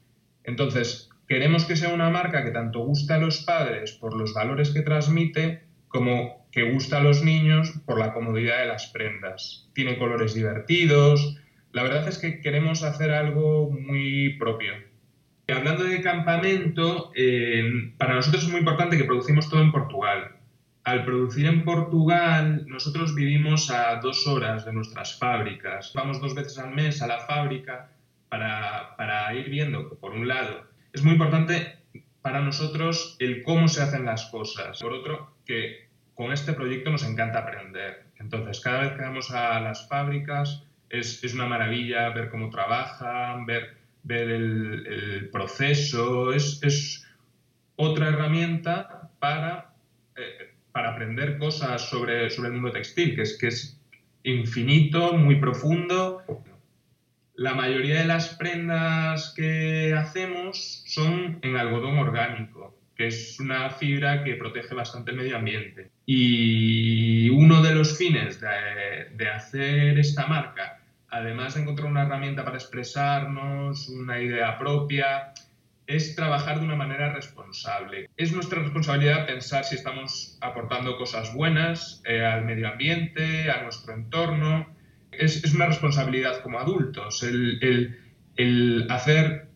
Entonces, 0.45 1.11
Queremos 1.29 1.65
que 1.65 1.75
sea 1.75 1.89
una 1.89 2.09
marca 2.09 2.45
que 2.45 2.53
tanto 2.53 2.85
guste 2.85 3.13
a 3.13 3.19
los 3.19 3.41
padres 3.41 3.91
por 3.91 4.15
los 4.15 4.33
valores 4.33 4.71
que 4.71 4.83
transmite, 4.83 5.65
como 5.89 6.47
que 6.53 6.71
gusta 6.71 6.99
a 6.99 7.03
los 7.03 7.25
niños 7.25 7.73
por 7.85 7.99
la 7.99 8.13
comodidad 8.13 8.61
de 8.61 8.67
las 8.67 8.87
prendas. 8.87 9.69
Tiene 9.75 9.99
colores 9.99 10.35
divertidos. 10.35 11.37
La 11.77 11.83
verdad 11.83 12.09
es 12.09 12.17
que 12.17 12.41
queremos 12.41 12.83
hacer 12.83 13.11
algo 13.11 13.71
muy 13.71 14.39
propio. 14.39 14.73
Hablando 15.47 15.85
de 15.85 16.01
campamento, 16.01 17.13
eh, 17.15 17.93
para 17.99 18.15
nosotros 18.15 18.45
es 18.45 18.49
muy 18.49 18.61
importante 18.61 18.97
que 18.97 19.05
producimos 19.05 19.51
todo 19.51 19.61
en 19.61 19.73
Portugal. 19.73 20.37
Al 20.85 21.05
producir 21.05 21.45
en 21.45 21.67
Portugal, 21.67 22.65
nosotros 22.67 23.15
vivimos 23.15 23.71
a 23.71 23.97
dos 23.97 24.27
horas 24.27 24.65
de 24.65 24.73
nuestras 24.73 25.19
fábricas. 25.19 25.93
Vamos 25.95 26.19
dos 26.19 26.35
veces 26.35 26.57
al 26.57 26.75
mes 26.75 27.03
a 27.03 27.09
la 27.09 27.21
fábrica 27.27 27.91
para, 28.31 28.97
para 28.97 29.35
ir 29.35 29.51
viendo, 29.51 29.99
por 29.99 30.13
un 30.13 30.27
lado, 30.27 30.67
es 30.95 31.03
muy 31.03 31.13
importante 31.13 31.77
para 32.23 32.41
nosotros 32.41 33.19
el 33.19 33.43
cómo 33.43 33.69
se 33.69 33.83
hacen 33.83 34.07
las 34.07 34.31
cosas. 34.31 34.81
Por 34.81 34.95
otro, 34.95 35.37
que 35.45 35.91
con 36.15 36.33
este 36.33 36.55
proyecto 36.55 36.91
nos 36.91 37.05
encanta 37.05 37.41
aprender. 37.41 38.07
Entonces, 38.19 38.61
cada 38.61 38.81
vez 38.81 38.93
que 38.93 39.03
vamos 39.03 39.31
a 39.31 39.61
las 39.61 39.87
fábricas 39.91 40.67
es, 40.91 41.23
una 41.35 41.47
maravilla 41.47 42.11
ver 42.11 42.31
cómo 42.31 42.51
trabajan, 42.51 43.47
ver, 43.47 43.77
ver 44.03 44.29
el, 44.31 45.29
proceso. 45.33 46.33
Es, 46.33 47.05
otra 47.79 48.09
herramienta 48.09 49.11
para, 49.19 49.75
eh, 50.17 50.55
para 50.73 50.93
aprender 50.93 51.37
cosas 51.39 51.91
sobre, 51.91 52.31
sobre 52.31 52.49
el 52.49 52.55
mundo 52.55 52.71
textil, 52.71 53.15
que 53.15 53.23
es, 53.23 53.37
que 53.37 53.49
es 53.49 53.79
infinito, 54.23 55.13
muy 55.13 55.37
profundo 55.37 56.23
la 57.37 57.55
mayoría 57.55 58.01
de 58.01 58.07
las 58.07 58.35
prendas 58.35 59.33
que 59.37 59.95
hacemos 59.95 60.83
son 60.87 61.39
en 61.43 61.57
algodón 61.57 61.99
orgánico, 61.99 62.79
que 62.95 63.09
es 63.09 63.39
una 63.39 63.71
fibra 63.71 64.25
que 64.25 64.37
protege 64.37 64.75
bastante 64.75 65.11
el 65.11 65.19
medio 65.19 65.37
ambiente. 65.37 65.91
Y 66.07 67.29
uno 67.29 67.63
de 67.63 67.75
los 67.75 67.99
fines 67.99 68.41
de, 68.41 69.29
hacer 69.29 69.99
esta 69.99 70.27
marca, 70.27 70.76
además 71.11 71.55
de 71.55 71.63
encontrar 71.63 71.89
una 71.89 72.03
herramienta 72.03 72.45
para 72.45 72.57
expresarnos, 72.57 73.89
una 73.89 74.21
idea 74.21 74.59
propia, 74.59 75.33
es 75.87 76.17
trabajar 76.17 76.59
de 76.59 76.65
una 76.65 76.75
manera 76.75 77.13
responsable. 77.13 78.11
Es 78.17 78.33
nuestra 78.33 78.61
responsabilidad 78.61 79.27
pensar 79.27 79.65
si 79.65 79.77
estamos 79.77 80.37
aportando 80.41 80.97
cosas 80.97 81.33
buenas 81.33 82.03
eh, 82.05 82.25
al 82.25 82.45
medio 82.45 82.69
ambiente, 82.69 83.51
a 83.51 83.63
nuestro 83.63 83.95
entorno, 83.95 84.67
es, 85.13 85.55
una 85.55 85.67
responsabilidad 85.67 86.43
como 86.43 86.59
adultos, 86.59 87.23
el, 87.23 88.87
hacer 88.91 89.49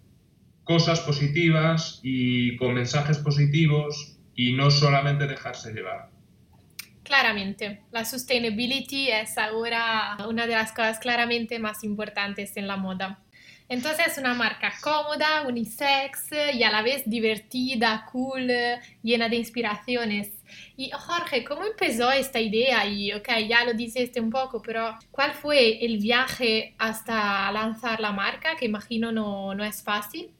cosas 0.64 1.00
positivas 1.00 2.00
y 2.02 2.56
con 2.56 2.74
mensajes 2.74 3.18
positivos 3.18 4.18
y 4.34 4.52
no 4.52 4.70
solamente 4.70 5.26
dejarse 5.26 5.72
llevar. 5.72 6.09
Claramente, 7.10 7.80
la 7.90 8.04
sustainability 8.04 9.10
es 9.10 9.36
ahora 9.36 10.16
una 10.28 10.46
de 10.46 10.54
las 10.54 10.70
cosas 10.70 11.00
claramente 11.00 11.58
más 11.58 11.82
importantes 11.82 12.56
en 12.56 12.68
la 12.68 12.76
moda. 12.76 13.18
Entonces 13.68 14.06
es 14.06 14.18
una 14.18 14.32
marca 14.34 14.72
cómoda, 14.80 15.42
unisex 15.42 16.30
y 16.54 16.62
a 16.62 16.70
la 16.70 16.82
vez 16.82 17.02
divertida, 17.06 18.06
cool, 18.12 18.48
llena 19.02 19.28
de 19.28 19.34
inspiraciones. 19.34 20.30
Y 20.76 20.92
Jorge, 20.92 21.42
¿cómo 21.42 21.64
empezó 21.64 22.12
esta 22.12 22.38
idea? 22.38 22.86
Y 22.86 23.12
ok, 23.12 23.28
ya 23.48 23.64
lo 23.64 23.74
dices 23.74 24.12
un 24.16 24.30
poco, 24.30 24.62
pero 24.62 24.96
¿cuál 25.10 25.32
fue 25.32 25.84
el 25.84 25.98
viaje 25.98 26.76
hasta 26.78 27.50
lanzar 27.50 27.98
la 27.98 28.12
marca? 28.12 28.54
Que 28.54 28.66
imagino 28.66 29.10
no, 29.10 29.52
no 29.56 29.64
es 29.64 29.82
fácil. 29.82 30.30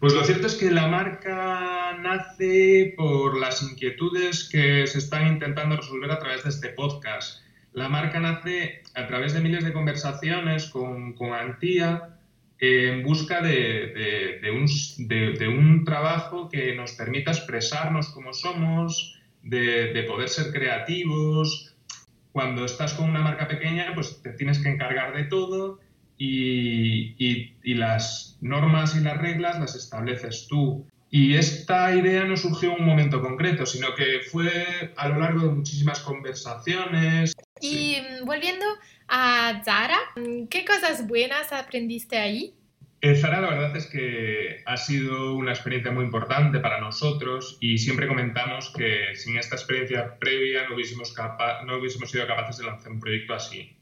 Pues 0.00 0.12
lo 0.12 0.24
cierto 0.24 0.46
es 0.46 0.54
que 0.54 0.70
la 0.70 0.88
marca 0.88 1.96
nace 2.02 2.94
por 2.96 3.38
las 3.38 3.62
inquietudes 3.62 4.48
que 4.50 4.86
se 4.86 4.98
están 4.98 5.26
intentando 5.28 5.76
resolver 5.76 6.10
a 6.10 6.18
través 6.18 6.44
de 6.44 6.50
este 6.50 6.68
podcast. 6.70 7.42
La 7.72 7.88
marca 7.88 8.20
nace 8.20 8.82
a 8.94 9.06
través 9.06 9.32
de 9.32 9.40
miles 9.40 9.64
de 9.64 9.72
conversaciones 9.72 10.66
con, 10.66 11.14
con 11.14 11.32
Antía, 11.32 12.14
en 12.58 13.02
busca 13.02 13.40
de, 13.40 14.40
un, 15.48 15.84
trabajo 15.84 16.48
que 16.48 16.74
nos 16.74 16.92
permita 16.92 17.32
expresarnos 17.32 18.08
como 18.10 18.32
somos, 18.32 19.18
de, 19.42 20.04
poder 20.08 20.28
ser 20.28 20.52
creativos. 20.52 21.74
Cuando 22.32 22.64
estás 22.64 22.94
con 22.94 23.10
una 23.10 23.20
marca 23.20 23.46
pequeña, 23.46 23.92
pues 23.94 24.20
te 24.22 24.30
tienes 24.32 24.58
que 24.58 24.68
encargar 24.68 25.14
de 25.14 25.24
todo 25.24 25.80
y, 26.18 27.14
y 27.62 27.74
las 27.74 28.38
normas 28.40 28.96
y 28.96 29.00
las 29.00 29.18
reglas 29.18 29.58
las 29.58 29.74
estableces 29.74 30.46
tú. 30.48 30.86
Y 31.10 31.36
esta 31.36 31.94
idea 31.94 32.24
no 32.24 32.36
surgió 32.36 32.72
en 32.72 32.80
un 32.80 32.86
momento 32.86 33.22
concreto, 33.22 33.66
sino 33.66 33.94
que 33.94 34.20
fue 34.30 34.92
a 34.96 35.08
lo 35.08 35.20
largo 35.20 35.46
de 35.46 35.54
muchísimas 35.54 36.00
conversaciones. 36.00 37.32
Y 37.60 37.98
mm, 38.00 38.24
volviendo 38.24 38.66
a 39.06 39.62
Zara, 39.64 39.98
¿qué 40.50 40.64
cosas 40.64 41.06
buenas 41.06 41.52
aprendiste 41.52 42.18
ahí? 42.18 42.54
En 43.00 43.16
Zara 43.16 43.40
la 43.40 43.50
verdad 43.50 43.76
es 43.76 43.86
que 43.86 44.62
ha 44.66 44.76
sido 44.76 45.34
una 45.34 45.52
experiencia 45.52 45.92
muy 45.92 46.04
importante 46.04 46.58
para 46.58 46.80
nosotros 46.80 47.58
y 47.60 47.78
siempre 47.78 48.08
comentamos 48.08 48.72
que 48.76 49.14
sin 49.14 49.36
esta 49.36 49.54
experiencia 49.56 50.18
previa 50.18 50.66
no 50.66 50.74
hubiésemos, 50.74 51.14
no 51.66 51.78
hubiésemos 51.78 52.10
sido 52.10 52.26
capaces 52.26 52.56
de 52.56 52.64
lanzar 52.64 52.90
un 52.90 53.00
proyecto 53.00 53.34
así. 53.34 53.76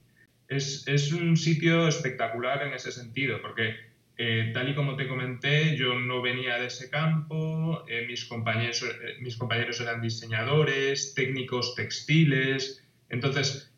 Es, 0.48 0.86
es 0.86 1.12
un 1.12 1.36
sitio 1.36 1.88
espectacular 1.88 2.62
en 2.66 2.74
ese 2.74 2.92
sentido 2.92 3.40
porque 3.40 3.92
eh, 4.18 4.50
tal 4.52 4.68
y 4.68 4.74
como 4.74 4.94
te 4.94 5.08
comenté, 5.08 5.76
yo 5.76 5.98
no 5.98 6.20
venía 6.20 6.58
de 6.58 6.66
ese 6.66 6.90
campo, 6.90 7.84
eh, 7.88 8.04
mis, 8.06 8.26
compañeros, 8.26 8.82
eh, 8.82 9.16
mis 9.20 9.36
compañeros 9.36 9.80
eran 9.80 10.02
diseñadores, 10.02 11.14
técnicos 11.14 11.74
textiles, 11.74 12.86
entonces 13.08 13.72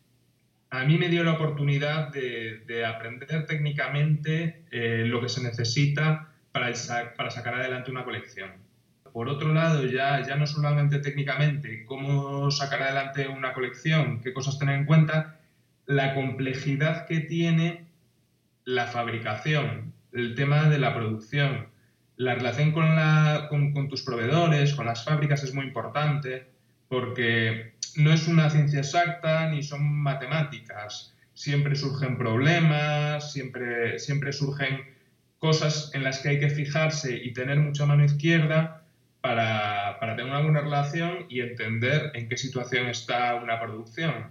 a 0.70 0.84
mí 0.84 0.98
me 0.98 1.08
dio 1.08 1.22
la 1.22 1.34
oportunidad 1.34 2.12
de, 2.12 2.84
aprender 2.84 3.46
técnicamente 3.46 4.64
lo 4.72 5.20
que 5.20 5.28
se 5.28 5.42
necesita 5.42 6.34
para, 6.50 6.72
para, 7.16 7.30
sacar 7.30 7.54
adelante 7.54 7.92
una 7.92 8.04
colección. 8.04 8.50
por 9.12 9.28
otro 9.28 9.54
lado, 9.54 9.86
ya, 9.86 10.20
ya 10.26 10.34
no 10.34 10.46
solamente 10.46 10.98
técnicamente, 10.98 11.84
cómo 11.86 12.50
sacar 12.50 12.82
adelante 12.82 13.28
una 13.28 13.54
colección, 13.54 14.20
qué 14.20 14.34
cosas 14.34 14.58
tener 14.58 14.76
en 14.76 14.84
cuenta, 14.84 15.40
la 15.86 16.14
complejidad 16.14 17.06
que 17.06 17.20
tiene 17.20 17.86
la 18.64 18.86
fabricación, 18.86 19.92
el 20.12 20.34
tema 20.34 20.68
de 20.68 20.78
la 20.78 20.94
producción, 20.94 21.68
la 22.16 22.34
relación 22.34 22.72
con, 22.72 22.94
la, 22.94 23.46
con, 23.48 23.88
tus 23.88 24.02
proveedores, 24.02 24.74
con 24.74 24.86
las 24.86 25.04
fábricas 25.04 25.42
es 25.42 25.54
muy 25.54 25.66
importante, 25.66 26.46
porque 26.88 27.74
no 27.96 28.12
es 28.12 28.28
una 28.28 28.50
ciencia 28.50 28.80
exacta 28.80 29.48
ni 29.50 29.62
son 29.62 29.82
matemáticas. 29.82 31.14
Siempre 31.34 31.74
surgen 31.74 32.16
problemas, 32.16 33.32
siempre, 33.32 33.98
siempre 33.98 34.32
surgen 34.32 34.94
cosas 35.38 35.90
en 35.94 36.04
las 36.04 36.20
que 36.20 36.30
hay 36.30 36.40
que 36.40 36.50
fijarse 36.50 37.16
y 37.16 37.32
tener 37.32 37.58
mucha 37.58 37.84
mano 37.84 38.04
izquierda 38.04 38.84
para, 39.20 39.98
para 39.98 40.16
tener 40.16 40.30
una 40.30 40.40
buena 40.40 40.60
relación 40.60 41.26
y 41.28 41.40
entender 41.40 42.12
en 42.14 42.28
qué 42.28 42.36
situación 42.36 42.86
está 42.86 43.34
una 43.34 43.60
producción. 43.60 44.30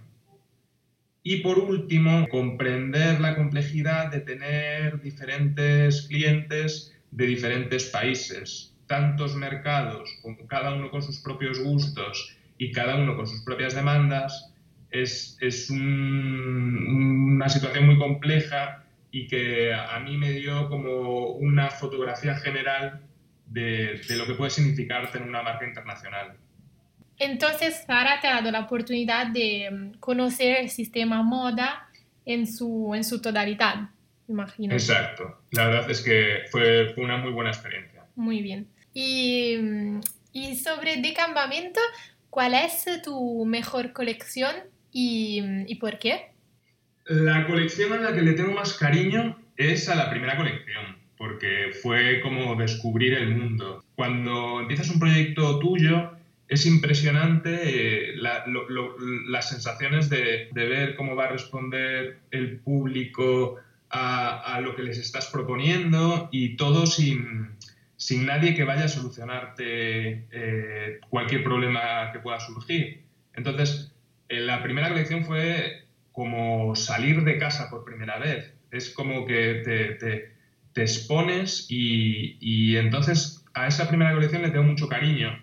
Y 1.26 1.38
por 1.38 1.58
último, 1.58 2.28
comprender 2.28 3.18
la 3.18 3.34
complejidad 3.34 4.12
de 4.12 4.20
tener 4.20 5.00
diferentes 5.00 6.02
clientes 6.02 6.94
de 7.12 7.26
diferentes 7.26 7.86
países, 7.86 8.76
tantos 8.86 9.34
mercados, 9.34 10.18
con 10.20 10.36
cada 10.46 10.74
uno 10.74 10.90
con 10.90 11.02
sus 11.02 11.20
propios 11.20 11.60
gustos 11.60 12.36
y 12.58 12.72
cada 12.72 12.96
uno 12.96 13.16
con 13.16 13.26
sus 13.26 13.42
propias 13.42 13.74
demandas, 13.74 14.52
es, 14.90 15.38
es 15.40 15.70
una 15.70 17.48
situación 17.48 17.86
muy 17.86 17.96
compleja 17.96 18.84
y 19.10 19.26
que 19.26 19.72
a 19.72 19.98
mí 20.00 20.18
me 20.18 20.30
dio 20.32 20.68
como 20.68 21.28
una 21.28 21.70
fotografía 21.70 22.34
general 22.34 23.00
de, 23.46 24.02
de 24.06 24.16
lo 24.16 24.26
que 24.26 24.34
puede 24.34 24.50
significar 24.50 25.10
tener 25.10 25.26
una 25.26 25.42
marca 25.42 25.66
internacional. 25.66 26.36
Entonces, 27.18 27.84
Sara 27.86 28.20
te 28.20 28.28
ha 28.28 28.36
dado 28.36 28.50
la 28.50 28.60
oportunidad 28.60 29.28
de 29.28 29.70
mm, 29.70 29.98
conocer 29.98 30.58
el 30.60 30.70
sistema 30.70 31.22
moda 31.22 31.88
en 32.26 32.46
su, 32.46 32.92
en 32.94 33.04
su 33.04 33.20
totalidad, 33.20 33.90
imagino. 34.28 34.74
Exacto. 34.74 35.42
La 35.52 35.66
verdad 35.66 35.90
es 35.90 36.00
que 36.00 36.44
fue, 36.50 36.92
fue 36.94 37.04
una 37.04 37.18
muy 37.18 37.32
buena 37.32 37.50
experiencia. 37.50 38.04
Muy 38.16 38.42
bien. 38.42 38.66
Y, 38.92 39.56
mm, 39.58 40.00
y 40.32 40.56
sobre 40.56 40.96
decampamento, 40.96 41.80
¿cuál 42.30 42.54
es 42.54 42.84
tu 43.02 43.44
mejor 43.44 43.92
colección 43.92 44.54
y, 44.92 45.42
mm, 45.42 45.64
y 45.68 45.74
por 45.76 45.98
qué? 45.98 46.32
La 47.06 47.46
colección 47.46 47.92
a 47.92 48.00
la 48.00 48.14
que 48.14 48.22
le 48.22 48.32
tengo 48.32 48.52
más 48.52 48.72
cariño 48.74 49.38
es 49.56 49.88
a 49.88 49.94
la 49.94 50.10
primera 50.10 50.36
colección, 50.36 50.96
porque 51.18 51.70
fue 51.82 52.20
como 52.22 52.56
descubrir 52.56 53.14
el 53.14 53.36
mundo. 53.36 53.84
Cuando 53.94 54.60
empiezas 54.60 54.90
un 54.90 54.98
proyecto 54.98 55.58
tuyo, 55.58 56.13
es 56.48 56.66
impresionante 56.66 58.10
eh, 58.10 58.14
las 58.16 59.48
sensaciones 59.48 60.10
de, 60.10 60.50
ver 60.52 60.94
cómo 60.94 61.16
va 61.16 61.24
a 61.24 61.28
responder 61.28 62.18
el 62.30 62.58
público 62.58 63.56
a, 63.90 64.60
lo 64.60 64.74
que 64.74 64.82
les 64.82 64.98
estás 64.98 65.26
proponiendo 65.26 66.28
y 66.32 66.56
todo 66.56 66.86
sin, 66.86 67.56
nadie 68.26 68.54
que 68.54 68.64
vaya 68.64 68.86
a 68.86 68.88
solucionarte 68.88 70.26
eh, 70.30 71.00
cualquier 71.08 71.44
problema 71.44 72.10
que 72.12 72.18
pueda 72.18 72.40
surgir. 72.40 73.02
Entonces, 73.34 73.92
eh, 74.28 74.40
la 74.40 74.62
primera 74.62 74.88
colección 74.88 75.24
fue 75.24 75.84
como 76.12 76.74
salir 76.74 77.22
de 77.22 77.38
casa 77.38 77.70
por 77.70 77.84
primera 77.84 78.18
vez. 78.18 78.52
Es 78.70 78.90
como 78.90 79.24
que 79.24 79.96
te, 80.04 80.34
expones 80.82 81.68
y, 81.70 82.36
y 82.40 82.76
entonces 82.76 83.44
a 83.54 83.68
esa 83.68 83.88
primera 83.88 84.12
colección 84.12 84.42
le 84.42 84.50
tengo 84.50 84.64
mucho 84.64 84.88
cariño 84.88 85.38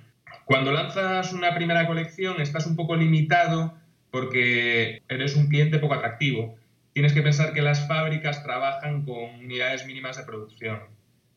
cuando 0.46 0.72
lanzas 0.72 1.34
una 1.34 1.54
primera 1.56 1.88
colección 1.88 2.42
estás 2.42 2.66
un 2.68 2.76
poco 2.76 2.96
limitado 2.96 3.78
porque 4.12 5.02
eres 5.08 5.36
un 5.36 5.48
cliente 5.48 5.80
poco 5.80 5.94
atractivo. 5.94 6.58
Tienes 6.94 7.14
que 7.14 7.22
pensar 7.22 7.54
que 7.54 7.62
las 7.62 7.88
fábricas 7.88 8.44
trabajan 8.44 9.06
con 9.06 9.36
unidades 9.40 9.86
mínimas 9.86 10.18
de 10.18 10.24
producción. 10.24 10.80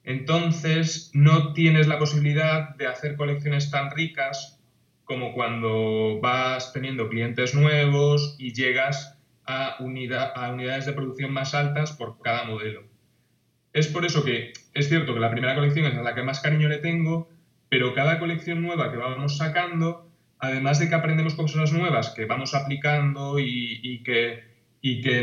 Entonces 0.03 1.11
no 1.15 1.53
tienes 1.53 1.87
la 1.87 1.99
posibilidad 1.99 2.75
de 2.77 2.87
hacer 2.87 3.17
colecciones 3.17 3.71
tan 3.71 3.91
ricas 3.91 4.61
como 5.05 5.33
cuando 5.33 6.21
vas 6.21 6.73
teniendo 6.73 7.09
clientes 7.09 7.55
nuevos 7.55 8.37
y 8.39 8.53
llegas 8.53 9.19
a, 9.47 9.77
unidades 9.81 10.87
de 10.87 10.93
producción 10.93 11.33
más 11.33 11.55
altas 11.55 11.93
por 11.93 12.21
cada 12.23 12.45
modelo. 12.45 12.85
Es 13.73 13.89
por 13.89 14.05
eso 14.05 14.25
que 14.25 14.53
es 14.73 14.89
cierto 14.89 15.15
que 15.15 15.21
la 15.21 15.31
primera 15.31 15.55
colección 15.55 15.87
es 15.87 15.95
la 15.95 16.15
que 16.15 16.23
más 16.23 16.41
cariño 16.41 16.69
le 16.69 16.79
tengo, 16.79 17.29
pero 17.69 17.95
cada 17.95 18.19
colección 18.19 18.63
nueva 18.63 18.91
que 18.91 18.97
vamos 18.97 19.37
sacando, 19.39 20.11
además 20.39 20.79
de 20.79 20.89
que 20.89 20.95
aprendemos 20.95 21.35
cosas 21.35 21.73
nuevas 21.73 22.11
que 22.11 22.25
vamos 22.25 22.55
aplicando 22.55 23.39
y, 23.39 24.03
que, 24.05 24.53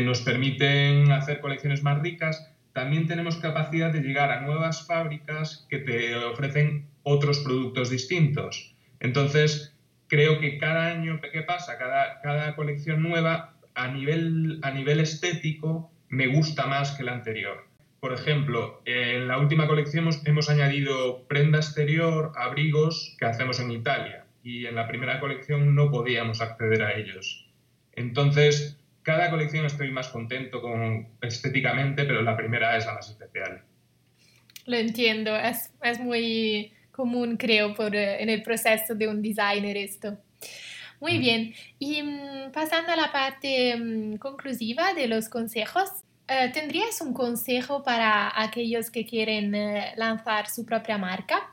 nos 0.04 0.22
permiten 0.22 1.12
hacer 1.12 1.40
colecciones 1.40 1.82
más 1.82 2.02
ricas, 2.02 2.50
también 2.72 3.06
tenemos 3.06 3.36
capacidad 3.36 3.92
de 3.92 4.00
llegar 4.00 4.30
a 4.30 4.40
nuevas 4.40 4.86
fábricas 4.86 5.66
que 5.68 5.78
te 5.78 6.16
ofrecen 6.16 6.86
otros 7.02 7.40
productos 7.40 7.90
distintos. 7.90 8.74
Entonces, 9.00 9.76
creo 10.08 10.40
que 10.40 10.58
cada 10.58 10.88
año 10.88 11.20
que 11.20 11.42
pasa, 11.42 11.78
cada, 11.78 12.56
colección 12.56 13.02
nueva, 13.02 13.56
a 13.74 13.88
nivel 13.88 15.00
estético, 15.00 15.92
me 16.08 16.26
gusta 16.26 16.66
más 16.66 16.92
que 16.92 17.04
la 17.04 17.14
anterior. 17.14 17.71
Por 18.02 18.14
ejemplo, 18.14 18.82
en 18.84 19.28
la 19.28 19.38
última 19.38 19.68
colección 19.68 20.10
hemos, 20.24 20.50
añadido 20.50 21.22
prenda 21.28 21.58
exterior, 21.58 22.32
abrigos 22.34 23.14
que 23.16 23.26
hacemos 23.26 23.60
en 23.60 23.70
Italia 23.70 24.24
y 24.42 24.66
en 24.66 24.74
la 24.74 24.88
primera 24.88 25.20
colección 25.20 25.76
no 25.76 25.88
podíamos 25.92 26.40
acceder 26.40 26.82
a 26.82 26.98
ellos. 26.98 27.48
Entonces, 27.92 28.76
cada 29.02 29.30
colección 29.30 29.66
estoy 29.66 29.92
más 29.92 30.08
contento 30.08 30.60
con, 30.60 31.10
estéticamente, 31.20 32.02
pero 32.02 32.22
la 32.22 32.36
primera 32.36 32.76
es 32.76 32.86
la 32.86 32.94
más 32.94 33.08
especial. 33.08 33.62
Lo 34.66 34.78
entiendo, 34.78 35.36
es, 35.36 35.72
es 35.80 36.00
muy 36.00 36.72
común, 36.90 37.36
creo, 37.36 37.72
por, 37.72 37.94
eh, 37.94 38.20
en 38.20 38.30
el 38.30 38.42
proceso 38.42 38.96
de 38.96 39.06
un 39.06 39.22
designer 39.22 39.76
esto. 39.76 40.18
Muy 40.98 41.18
bien, 41.18 41.54
y 41.78 42.02
mm, 42.02 42.50
pasando 42.52 42.90
a 42.90 42.96
la 42.96 43.12
parte 43.12 43.76
mm, 43.76 44.16
conclusiva 44.16 44.92
de 44.92 45.06
los 45.06 45.28
consejos, 45.28 45.88
¿Tendrías 46.26 47.00
un 47.00 47.12
consejo 47.12 47.82
para 47.82 48.40
aquellos 48.42 48.90
que 48.90 49.04
quieren 49.04 49.54
eh, 49.54 49.92
lanzar 49.96 50.48
su 50.48 50.64
propia 50.64 50.96
marca? 50.96 51.52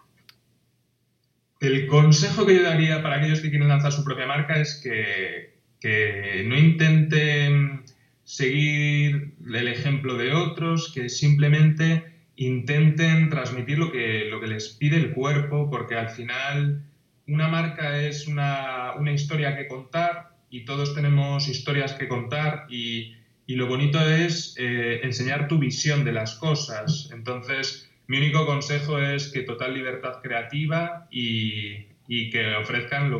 El 1.60 1.88
consejo 1.88 2.46
que 2.46 2.56
yo 2.56 2.64
daría 2.64 3.04
para 3.04 3.18
aquellos 3.18 3.42
que 3.42 3.50
quieren 3.50 3.68
lanzar 3.68 3.92
su 3.92 4.04
propia 4.06 4.26
marca 4.26 4.60
es 4.60 4.80
que, 4.82 5.60
que 5.82 6.44
no 6.48 6.58
intenten 6.58 7.84
seguir 8.24 9.34
el 9.46 9.68
ejemplo 9.68 10.16
de 10.16 10.34
otros, 10.34 10.92
que 10.94 11.10
simplemente 11.10 12.06
intenten 12.38 13.30
transmitir 13.30 13.78
lo 13.78 13.92
que, 13.92 14.26
lo 14.30 14.40
que 14.40 14.48
les 14.48 14.70
pide 14.70 14.96
el 14.96 15.12
cuerpo, 15.12 15.70
porque 15.70 15.96
al 15.96 16.10
final 16.10 16.86
una 17.28 17.50
marca 17.50 18.00
es 18.02 18.28
una, 18.28 18.94
una 18.98 19.12
historia 19.12 19.58
que 19.58 19.68
contar 19.68 20.38
y 20.50 20.64
todos 20.64 20.96
tenemos 20.96 21.50
historias 21.50 21.94
que 21.94 22.08
contar 22.08 22.66
y 22.70 23.19
y 23.50 23.56
lo 23.56 23.66
bonito 23.66 24.00
es 24.08 24.54
eh, 24.60 25.00
enseñar 25.02 25.48
tu 25.48 25.58
visión 25.58 26.06
de 26.06 26.12
las 26.12 26.36
cosas. 26.36 27.10
Entonces, 27.12 27.90
mi 28.06 28.20
único 28.20 28.46
consejo 28.46 29.00
es 29.00 29.30
que 29.30 29.42
total 29.42 29.74
libertad 29.74 30.22
creativa 30.22 31.08
y, 31.10 31.88
y 32.08 32.30
que 32.30 32.54
ofrezcan 32.54 33.12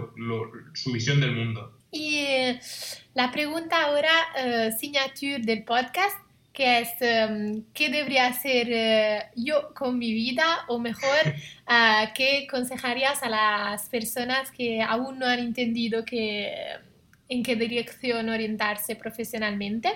su 0.74 0.94
visión 0.94 1.20
del 1.20 1.32
mundo. 1.32 1.76
Y 1.90 2.18
eh, 2.18 2.60
la 3.16 3.32
pregunta 3.32 3.82
ahora, 3.82 4.12
uh, 4.36 4.78
signature 4.78 5.40
del 5.40 5.64
podcast, 5.64 6.16
que 6.54 6.82
es 6.82 6.90
em, 7.00 7.64
qué 7.74 7.90
debería 7.90 8.28
hacer 8.28 9.32
yo 9.36 9.74
con 9.74 9.98
mi 9.98 10.14
vida 10.14 10.60
o 10.68 10.78
mejor, 10.78 11.34
qué 12.14 12.46
aconsejarías 12.48 13.24
a 13.24 13.30
las 13.30 13.90
personas 13.90 14.52
que 14.52 14.84
aún 14.84 15.18
no 15.18 15.26
han 15.26 15.40
entendido 15.40 16.06
que, 16.06 16.54
en 17.30 17.42
qué 17.42 17.56
dirección 17.56 18.30
orientarse 18.30 18.96
profesionalmente. 18.96 19.90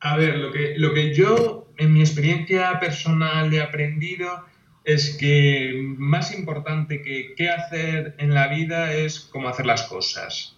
A 0.00 0.16
ver, 0.16 0.36
lo 0.36 0.52
que, 0.52 0.74
lo 0.76 0.92
que 0.92 1.14
yo 1.14 1.66
en 1.78 1.92
mi 1.92 2.00
experiencia 2.00 2.78
personal 2.80 3.52
he 3.52 3.60
aprendido 3.60 4.44
es 4.84 5.16
que 5.16 5.72
más 5.98 6.32
importante 6.32 7.02
que 7.02 7.34
qué 7.36 7.50
hacer 7.50 8.14
en 8.18 8.32
la 8.32 8.46
vida 8.48 8.92
es 8.92 9.20
cómo 9.20 9.48
hacer 9.48 9.66
las 9.66 9.82
cosas. 9.82 10.56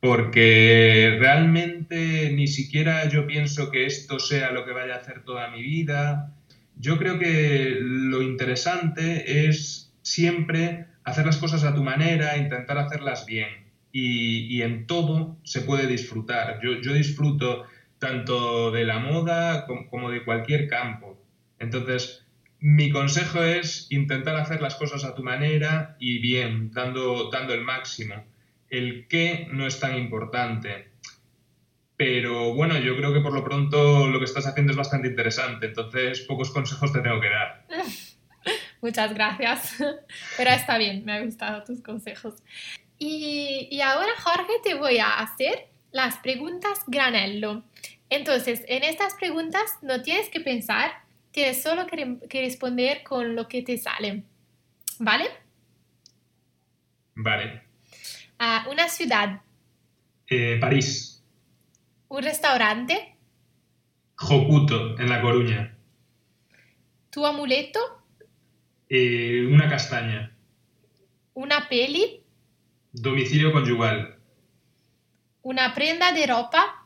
Porque 0.00 1.16
realmente 1.18 2.30
ni 2.32 2.46
siquiera 2.46 3.08
yo 3.08 3.26
pienso 3.26 3.70
que 3.70 3.86
esto 3.86 4.20
sea 4.20 4.52
lo 4.52 4.64
que 4.64 4.72
vaya 4.72 4.94
a 4.94 4.98
hacer 4.98 5.24
toda 5.24 5.50
mi 5.50 5.62
vida. 5.62 6.32
Yo 6.76 6.96
creo 6.96 7.18
que 7.18 7.78
lo 7.80 8.22
interesante 8.22 9.48
es 9.48 9.92
siempre 10.02 10.86
hacer 11.02 11.26
las 11.26 11.38
cosas 11.38 11.64
a 11.64 11.74
tu 11.74 11.82
manera, 11.82 12.36
intentar 12.36 12.78
hacerlas 12.78 13.26
bien. 13.26 13.66
Y, 13.90 14.60
en 14.60 14.86
todo 14.86 15.38
se 15.42 15.62
puede 15.62 15.86
disfrutar. 15.86 16.60
Yo, 16.62 16.82
yo 16.82 16.92
disfruto 16.92 17.64
tanto 18.06 18.70
de 18.70 18.84
la 18.84 19.00
moda 19.00 19.66
como, 19.66 20.10
de 20.10 20.24
cualquier 20.24 20.68
campo. 20.68 21.20
Entonces, 21.58 22.22
Mi 22.58 22.90
consejo 22.90 23.42
es 23.42 23.86
intentar 23.90 24.34
hacer 24.36 24.62
las 24.62 24.76
cosas 24.76 25.04
a 25.04 25.14
tu 25.14 25.22
manera 25.22 25.96
y 26.00 26.18
bien, 26.20 26.70
dando, 26.72 27.30
dando 27.30 27.52
el 27.52 27.62
máximo. 27.62 28.24
El 28.70 29.06
qué 29.08 29.46
no 29.52 29.66
es 29.66 29.78
tan 29.78 29.94
importante. 29.98 30.92
Pero 31.98 32.54
bueno, 32.54 32.78
yo 32.78 32.96
creo 32.96 33.12
que 33.12 33.20
por 33.20 33.34
lo 33.34 33.44
pronto 33.44 34.06
lo 34.08 34.18
que 34.18 34.24
estás 34.24 34.46
haciendo 34.46 34.72
es 34.72 34.78
bastante 34.78 35.08
interesante, 35.08 35.66
entonces 35.66 36.22
pocos 36.22 36.50
consejos 36.50 36.92
te 36.92 37.00
tengo 37.00 37.20
que 37.20 37.28
dar. 37.28 37.66
Muchas 38.80 39.12
gracias, 39.12 39.76
pero 40.38 40.50
está 40.50 40.78
bien, 40.78 41.04
me 41.04 41.12
han 41.12 41.26
gustado 41.26 41.62
tus 41.62 41.82
consejos. 41.82 42.34
Y, 42.98 43.68
y 43.70 43.80
ahora, 43.82 44.12
Jorge, 44.18 44.54
te 44.64 44.74
voy 44.74 44.98
a 44.98 45.18
hacer 45.18 45.68
las 45.92 46.16
preguntas 46.18 46.80
granello. 46.86 47.62
Entonces, 48.08 48.62
en 48.68 48.84
estas 48.84 49.14
preguntas 49.14 49.62
no 49.82 50.02
tienes 50.02 50.28
que 50.28 50.40
pensar, 50.40 50.90
tienes 51.32 51.62
solo 51.62 51.86
que, 51.86 52.18
responder 52.40 53.02
con 53.02 53.34
lo 53.34 53.48
que 53.48 53.62
te 53.62 53.78
sale. 53.78 54.22
¿Vale? 54.98 55.24
Vale. 57.14 57.62
Ah, 58.38 58.66
una 58.70 58.88
ciudad. 58.88 59.40
Eh, 60.28 60.58
París. 60.60 61.22
Un 62.08 62.22
restaurante. 62.22 63.16
Jocuto, 64.14 64.98
en 64.98 65.08
La 65.08 65.20
Coruña. 65.20 65.76
¿Tu 67.10 67.24
amuleto? 67.26 67.80
Eh, 68.88 69.46
una 69.50 69.68
castaña. 69.68 70.36
¿Una 71.34 71.68
peli? 71.68 72.22
Domicilio 72.92 73.52
conyugal. 73.52 74.18
¿Una 75.42 75.74
prenda 75.74 76.12
de 76.12 76.26
ropa? 76.26 76.85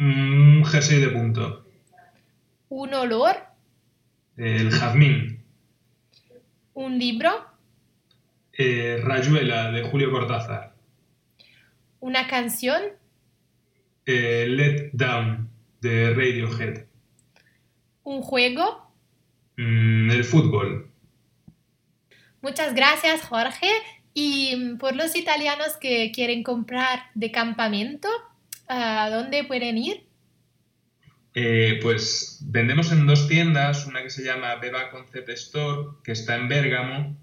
Un 0.00 0.64
jersey 0.64 0.98
de 0.98 1.08
punto. 1.08 1.66
¿Un 2.70 2.94
olor? 2.94 3.36
El 4.38 4.70
jazmín. 4.70 5.44
¿Un 6.72 6.98
libro? 6.98 7.30
Eh, 8.54 8.98
Rayuela, 9.04 9.70
de 9.70 9.82
Julio 9.82 10.10
Cortázar. 10.10 10.74
¿Una 11.98 12.26
canción? 12.28 12.80
Eh, 14.06 14.46
Let 14.48 14.90
Down, 14.94 15.50
de 15.82 16.14
Radiohead. 16.14 16.86
¿Un 18.02 18.22
juego? 18.22 18.90
Mm, 19.58 20.10
el 20.12 20.24
fútbol. 20.24 20.90
Muchas 22.40 22.74
gracias, 22.74 23.20
Jorge. 23.20 23.70
Y 24.14 24.56
mm, 24.56 24.78
por 24.78 24.96
los 24.96 25.14
italianos 25.14 25.76
que 25.78 26.10
quieren 26.10 26.42
comprar 26.42 27.02
de 27.14 27.30
campamento, 27.30 28.08
¿a 28.70 29.10
dónde 29.10 29.44
pueden 29.44 29.76
ir? 29.78 30.04
Eh, 31.34 31.78
pues 31.82 32.40
vendemos 32.44 32.92
en 32.92 33.06
dos 33.06 33.26
tiendas, 33.28 33.86
una 33.86 34.02
que 34.02 34.10
se 34.10 34.24
llama 34.24 34.56
Beba 34.56 34.90
Concept 34.90 35.28
Store, 35.30 35.90
que 36.04 36.12
está 36.12 36.36
en 36.36 36.48
Bérgamo, 36.48 37.16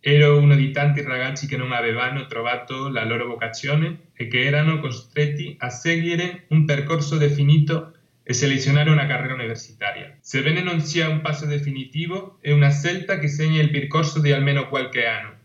ero 0.00 0.38
uno 0.38 0.54
di 0.54 0.70
tanti 0.70 1.02
ragazzi 1.02 1.46
che 1.46 1.58
non 1.58 1.72
avevano 1.72 2.26
trovato 2.26 2.88
la 2.88 3.04
loro 3.04 3.26
vocazione 3.26 4.08
e 4.14 4.26
che 4.28 4.44
erano 4.44 4.80
costretti 4.80 5.54
a 5.58 5.68
seguire 5.68 6.46
un 6.48 6.64
percorso 6.64 7.18
definito 7.18 7.92
e 8.22 8.32
selezionare 8.32 8.90
una 8.90 9.06
carriera 9.06 9.34
universitaria. 9.34 10.16
Sebbene 10.20 10.62
non 10.62 10.80
sia 10.80 11.08
un 11.08 11.20
passo 11.20 11.44
definitivo, 11.44 12.38
è 12.40 12.50
una 12.50 12.70
scelta 12.70 13.18
che 13.18 13.28
segna 13.28 13.60
il 13.60 13.70
percorso 13.70 14.20
di 14.20 14.32
almeno 14.32 14.68
qualche 14.68 15.06
anno 15.06 15.40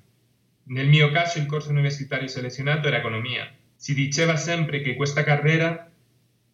nel 0.68 0.88
mio 0.88 1.10
caso 1.12 1.40
il 1.40 1.46
corso 1.46 1.70
universitario 1.70 2.28
selezionato 2.28 2.88
era 2.88 2.98
economia. 2.98 3.50
Si 3.76 3.94
diceva 3.94 4.36
sempre 4.36 4.82
che 4.82 4.96
questa 4.96 5.24
carriera 5.24 5.90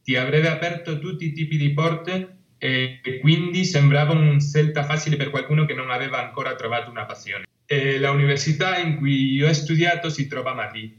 ti 0.04 0.16
avrebbe 0.16 0.50
aperto 0.50 1.00
tutti 1.00 1.26
i 1.26 1.32
tipi 1.32 1.58
di 1.58 1.72
porte 1.72 2.38
e 2.58 3.02
quindi 3.20 3.66
sembrava 3.66 4.14
una 4.14 4.40
scelta 4.40 4.84
facile 4.84 5.18
per 5.18 5.30
qualcuno 5.30 5.66
che 5.66 5.74
non 5.74 5.92
aveva 5.92 6.26
ancora 6.26 6.56
trovato 6.56 6.90
una 6.90 7.06
passione. 7.06 7.46
E 7.66 7.98
la 7.98 8.12
università 8.12 8.78
in 8.78 8.98
cui 8.98 9.42
ho 9.42 9.52
studiato 9.52 10.10
si 10.10 10.28
trova 10.28 10.52
a 10.52 10.56
Madrid, 10.56 10.92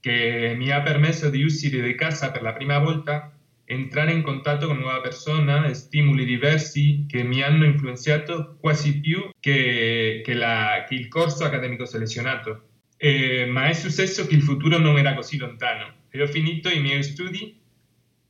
che 0.00 0.54
mi 0.56 0.70
ha 0.70 0.80
permesso 0.82 1.30
di 1.30 1.42
uscire 1.42 1.80
di 1.80 1.94
casa 1.94 2.30
per 2.30 2.42
la 2.42 2.52
prima 2.52 2.78
volta, 2.78 3.32
entrare 3.72 4.12
in 4.12 4.22
contatto 4.22 4.66
con 4.66 4.78
nuove 4.78 5.00
persone, 5.00 5.74
stimoli 5.74 6.24
diversi 6.24 7.04
che 7.08 7.22
mi 7.22 7.42
hanno 7.42 7.64
influenzato 7.64 8.56
quasi 8.60 9.00
più 9.00 9.30
che, 9.40 10.22
che, 10.24 10.34
la, 10.34 10.84
che 10.86 10.94
il 10.94 11.08
corso 11.08 11.44
accademico 11.44 11.84
selezionato. 11.84 12.68
Eh, 12.96 13.46
ma 13.46 13.66
è 13.66 13.72
successo 13.72 14.26
che 14.26 14.34
il 14.34 14.42
futuro 14.42 14.78
non 14.78 14.96
era 14.96 15.14
così 15.14 15.36
lontano 15.36 16.02
e 16.08 16.22
ho 16.22 16.26
finito 16.26 16.68
i 16.68 16.80
miei 16.80 17.02
studi 17.02 17.58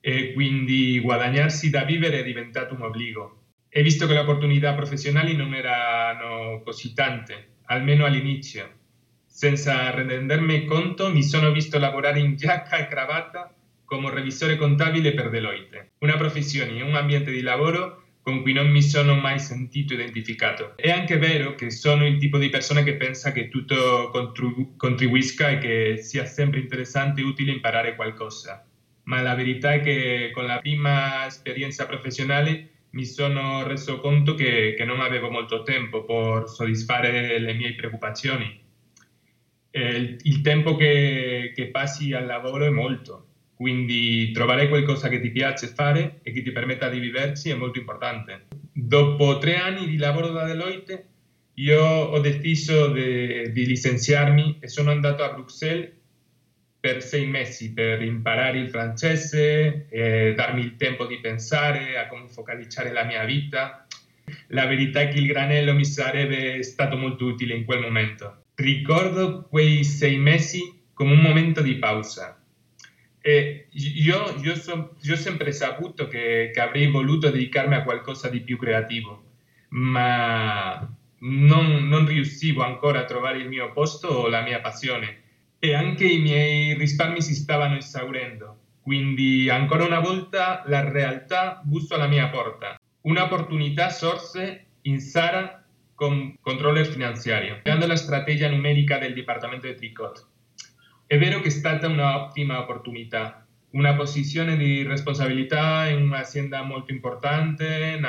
e 0.00 0.32
quindi 0.32 0.98
guadagnarsi 1.00 1.68
da 1.68 1.84
vivere 1.84 2.20
è 2.20 2.24
diventato 2.24 2.74
un 2.74 2.82
obbligo. 2.82 3.40
E 3.68 3.82
visto 3.82 4.06
che 4.06 4.12
le 4.12 4.20
opportunità 4.20 4.74
professionali 4.74 5.34
non 5.34 5.54
erano 5.54 6.62
così 6.62 6.92
tante, 6.94 7.56
almeno 7.66 8.04
all'inizio, 8.04 8.70
senza 9.26 9.90
rendermi 9.90 10.64
conto 10.66 11.10
mi 11.10 11.22
sono 11.22 11.50
visto 11.52 11.78
lavorare 11.78 12.20
in 12.20 12.36
giacca 12.36 12.76
e 12.76 12.86
cravatta 12.86 13.54
come 13.92 14.08
revisore 14.08 14.56
contabile 14.56 15.12
per 15.12 15.28
Deloitte, 15.28 15.90
una 15.98 16.16
professione 16.16 16.78
e 16.78 16.82
un 16.82 16.94
ambiente 16.94 17.30
di 17.30 17.42
lavoro 17.42 18.04
con 18.22 18.40
cui 18.40 18.54
non 18.54 18.70
mi 18.70 18.80
sono 18.80 19.16
mai 19.16 19.38
sentito 19.38 19.92
identificato. 19.92 20.72
È 20.76 20.90
anche 20.90 21.18
vero 21.18 21.54
che 21.54 21.70
sono 21.70 22.06
il 22.06 22.16
tipo 22.16 22.38
di 22.38 22.48
persona 22.48 22.82
che 22.82 22.94
pensa 22.94 23.32
che 23.32 23.50
tutto 23.50 24.08
contribu- 24.10 24.78
contribuisca 24.78 25.50
e 25.50 25.58
che 25.58 25.96
sia 25.98 26.24
sempre 26.24 26.60
interessante 26.60 27.20
e 27.20 27.24
utile 27.24 27.52
imparare 27.52 27.94
qualcosa. 27.94 28.66
Ma 29.04 29.20
la 29.20 29.34
verità 29.34 29.74
è 29.74 29.80
che 29.80 30.30
con 30.32 30.46
la 30.46 30.58
prima 30.58 31.26
esperienza 31.26 31.84
professionale 31.84 32.70
mi 32.92 33.04
sono 33.04 33.66
reso 33.66 34.00
conto 34.00 34.34
che, 34.34 34.72
che 34.74 34.84
non 34.86 35.02
avevo 35.02 35.30
molto 35.30 35.64
tempo 35.64 36.02
per 36.06 36.48
soddisfare 36.48 37.38
le 37.38 37.52
mie 37.52 37.74
preoccupazioni. 37.74 38.58
Il, 39.72 40.16
il 40.22 40.40
tempo 40.40 40.76
che, 40.76 41.52
che 41.54 41.66
passi 41.66 42.14
al 42.14 42.24
lavoro 42.24 42.64
è 42.64 42.70
molto 42.70 43.26
quindi 43.62 44.30
trovare 44.32 44.68
qualcosa 44.68 45.08
che 45.08 45.20
ti 45.20 45.30
piace 45.30 45.68
fare 45.68 46.18
e 46.22 46.32
che 46.32 46.42
ti 46.42 46.52
permetta 46.52 46.88
di 46.88 46.98
viverci 46.98 47.48
è 47.48 47.54
molto 47.54 47.78
importante. 47.78 48.48
Dopo 48.72 49.38
tre 49.38 49.56
anni 49.56 49.86
di 49.86 49.96
lavoro 49.96 50.28
da 50.28 50.44
Deloitte, 50.44 51.06
io 51.54 51.82
ho 51.82 52.18
deciso 52.18 52.88
di, 52.88 53.50
di 53.52 53.66
licenziarmi 53.66 54.58
e 54.60 54.68
sono 54.68 54.90
andato 54.90 55.22
a 55.22 55.32
Bruxelles 55.32 55.90
per 56.78 57.02
sei 57.02 57.26
mesi 57.26 57.72
per 57.72 58.02
imparare 58.02 58.58
il 58.58 58.68
francese, 58.68 59.86
e 59.88 60.34
darmi 60.34 60.60
il 60.60 60.76
tempo 60.76 61.06
di 61.06 61.20
pensare 61.20 61.96
a 61.96 62.08
come 62.08 62.28
focalizzare 62.28 62.92
la 62.92 63.04
mia 63.04 63.24
vita. 63.24 63.86
La 64.48 64.66
verità 64.66 65.00
è 65.00 65.08
che 65.08 65.18
il 65.18 65.26
granello 65.26 65.72
mi 65.72 65.84
sarebbe 65.84 66.62
stato 66.62 66.96
molto 66.96 67.24
utile 67.24 67.54
in 67.54 67.64
quel 67.64 67.80
momento 67.80 68.42
ricordo 68.54 69.46
quei 69.48 69.82
sei 69.84 70.18
mesi 70.18 70.60
come 70.92 71.12
un 71.12 71.20
momento 71.20 71.62
di 71.62 71.76
pausa. 71.76 72.41
E 73.24 73.68
io, 73.70 74.34
io, 74.42 74.56
so, 74.56 74.96
io 75.00 75.14
ho 75.14 75.16
sempre 75.16 75.52
saputo 75.52 76.08
che, 76.08 76.50
che, 76.52 76.60
avrei 76.60 76.90
voluto 76.90 77.30
dedicarmi 77.30 77.76
a 77.76 77.84
qualcosa 77.84 78.28
di 78.28 78.40
più 78.40 78.58
creativo, 78.58 79.22
ma 79.68 80.86
non, 81.18 81.86
non 81.88 82.04
riuscivo 82.04 82.64
ancora 82.64 83.00
a 83.00 83.04
trovare 83.04 83.38
il 83.38 83.48
mio 83.48 83.72
posto 83.72 84.08
o 84.08 84.28
la 84.28 84.42
mia 84.42 84.60
passione 84.60 85.20
e 85.60 85.72
anche 85.72 86.04
i 86.04 86.18
miei 86.20 86.74
risparmi 86.74 87.22
si 87.22 87.34
stavano 87.34 87.76
esaurendo. 87.76 88.58
Quindi 88.82 89.48
ancora 89.48 89.84
una 89.84 90.00
volta 90.00 90.64
la 90.66 90.90
realtà 90.90 91.60
bussò 91.62 91.94
alla 91.94 92.08
mia 92.08 92.28
porta. 92.28 92.80
Un'opportunità 93.02 93.88
sorse 93.88 94.66
in 94.82 94.98
Sara 94.98 95.64
con 95.94 96.36
controller 96.40 96.86
finanziario, 96.86 97.60
creando 97.62 97.86
la 97.86 97.94
strategia 97.94 98.48
numerica 98.48 98.98
del 98.98 99.14
Dipartimento 99.14 99.68
di 99.68 99.76
Tricot. 99.76 100.26
È 101.12 101.18
vero 101.18 101.40
che 101.40 101.48
è 101.48 101.50
stata 101.50 101.88
un'ottima 101.88 102.58
opportunità, 102.58 103.46
una 103.72 103.94
posizione 103.94 104.56
di 104.56 104.82
responsabilità 104.82 105.86
in 105.90 106.00
un'azienda 106.00 106.62
molto 106.62 106.90
importante 106.90 108.00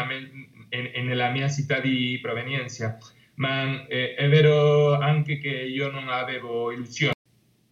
nella 0.70 1.30
mia 1.30 1.50
città 1.50 1.82
di 1.82 2.18
provenienza, 2.22 2.98
ma 3.36 3.86
eh, 3.88 4.14
è 4.16 4.30
vero 4.30 4.94
anche 4.94 5.38
che 5.38 5.50
io 5.50 5.92
non 5.92 6.08
avevo 6.08 6.72
illusioni. 6.72 7.12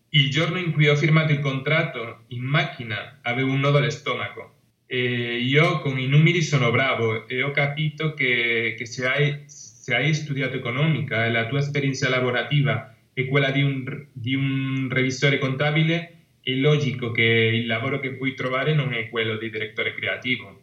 Il 0.09 0.29
giorno 0.29 0.57
in 0.57 0.73
cui 0.73 0.89
ho 0.89 0.97
firmato 0.97 1.31
il 1.31 1.39
contratto 1.39 2.25
in 2.27 2.41
macchina 2.41 3.19
avevo 3.21 3.53
un 3.53 3.61
nodo 3.61 3.77
allo 3.77 3.89
stomaco 3.89 4.55
e 4.85 5.37
io 5.37 5.79
con 5.79 5.97
i 5.97 6.07
numeri 6.07 6.41
sono 6.41 6.71
bravo 6.71 7.25
e 7.29 7.41
ho 7.41 7.51
capito 7.51 8.13
che, 8.13 8.75
che 8.77 8.85
se, 8.85 9.07
hai, 9.07 9.43
se, 9.45 9.95
hai, 9.95 10.13
studiato 10.13 10.57
economica 10.57 11.25
e 11.25 11.31
la 11.31 11.47
tua 11.47 11.59
esperienza 11.59 12.09
lavorativa 12.09 12.90
è 13.13 13.27
quella 13.27 13.51
di 13.51 13.61
un, 13.61 14.07
di 14.11 14.35
un 14.35 14.87
revisore 14.89 15.37
contabile, 15.37 16.15
è 16.41 16.51
logico 16.51 17.11
che 17.11 17.23
il 17.23 17.67
lavoro 17.67 17.99
che 17.99 18.13
puoi 18.13 18.33
trovare 18.33 18.73
non 18.73 18.93
è 18.93 19.09
quello 19.09 19.37
di 19.37 19.49
direttore 19.49 19.93
creativo. 19.93 20.61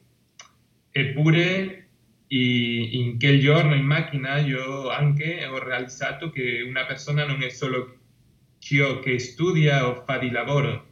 Eppure 0.91 1.89
in 2.31 3.19
quel 3.19 3.41
giorno 3.41 3.75
in 3.75 3.85
macchina 3.85 4.39
io 4.39 4.91
anche 4.91 5.47
ho 5.47 5.59
realizzato 5.59 6.31
che 6.31 6.63
una 6.67 6.85
persona 6.85 7.25
non 7.25 7.43
è 7.43 7.49
solo 7.49 7.97
ciò 8.59 8.99
che 8.99 9.19
studia 9.19 9.89
o 9.89 10.05
fa 10.05 10.19
di 10.19 10.31
lavoro, 10.31 10.87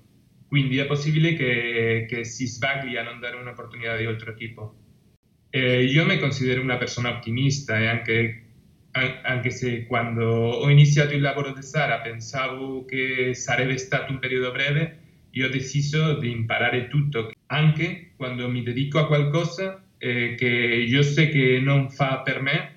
quindi 0.47 0.79
è 0.79 0.87
possibile 0.87 1.35
che, 1.35 2.07
che 2.09 2.25
si 2.25 2.47
sbagli 2.47 2.97
a 2.97 3.03
non 3.03 3.21
dare 3.21 3.37
un'opportunità 3.37 3.97
di 3.97 4.05
altro 4.05 4.33
tipo. 4.35 4.75
Eh, 5.51 5.85
io 5.85 6.05
mi 6.07 6.19
considero 6.19 6.63
una 6.63 6.77
persona 6.77 7.11
ottimista 7.11 7.79
e 7.79 7.87
anche, 7.87 8.46
anche, 9.23 9.51
se 9.51 9.85
quando 9.87 10.25
ho 10.25 10.71
iniziato 10.71 11.15
il 11.15 11.21
lavoro 11.21 11.53
di 11.53 11.63
Sara 11.63 12.01
pensavo 12.01 12.85
che 12.85 13.35
sarebbe 13.35 13.77
stato 13.77 14.13
un 14.13 14.19
periodo 14.19 14.51
breve, 14.53 14.99
io 15.31 15.47
ho 15.47 15.51
deciso 15.51 16.15
di 16.15 16.31
imparare 16.31 16.89
tutto, 16.89 17.31
anche 17.47 18.13
quando 18.17 18.49
mi 18.49 18.63
dedico 18.63 18.99
a 18.99 19.07
qualcosa 19.07 19.83
eh, 19.99 20.35
che 20.37 20.47
io 20.47 21.03
so 21.03 21.27
che 21.29 21.61
non 21.63 21.91
fa 21.91 22.21
per 22.21 22.41
me, 22.41 22.75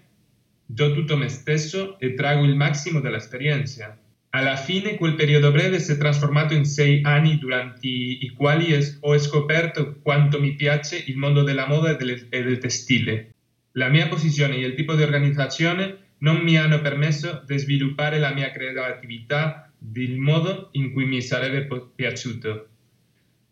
do 0.65 0.93
tutto 0.93 1.17
me 1.17 1.29
stesso 1.29 1.97
e 1.99 2.13
trago 2.13 2.43
il 2.43 2.55
massimo 2.55 2.99
dall'esperienza. 2.99 3.97
Alla 4.32 4.55
fine 4.55 4.95
quel 4.95 5.15
periodo 5.15 5.51
breve 5.51 5.79
si 5.79 5.93
è 5.93 5.97
trasformato 5.97 6.53
in 6.53 6.65
sei 6.65 7.01
anni 7.03 7.39
durante 7.39 7.88
i 7.88 8.32
quali 8.36 8.77
ho 8.99 9.17
scoperto 9.17 9.99
quanto 10.03 10.39
mi 10.39 10.53
piace 10.53 11.01
il 11.08 11.17
mondo 11.17 11.41
della 11.41 11.67
moda 11.67 11.97
e 11.97 12.43
del 12.43 12.58
tessile. 12.60 13.34
La 13.73 13.88
mia 13.88 14.08
posizione 14.08 14.58
e 14.58 14.65
il 14.65 14.75
tipo 14.75 14.93
di 14.93 15.01
organizzazione 15.01 16.09
non 16.19 16.38
mi 16.38 16.58
hanno 16.58 16.82
permesso 16.82 17.43
di 17.45 17.58
sviluppare 17.58 18.19
la 18.19 18.34
mia 18.34 18.51
creatività 18.51 19.71
del 19.77 20.17
modo 20.17 20.69
in 20.73 20.91
cui 20.91 21.05
mi 21.05 21.21
sarebbe 21.21 21.67
piaciuto, 21.95 22.67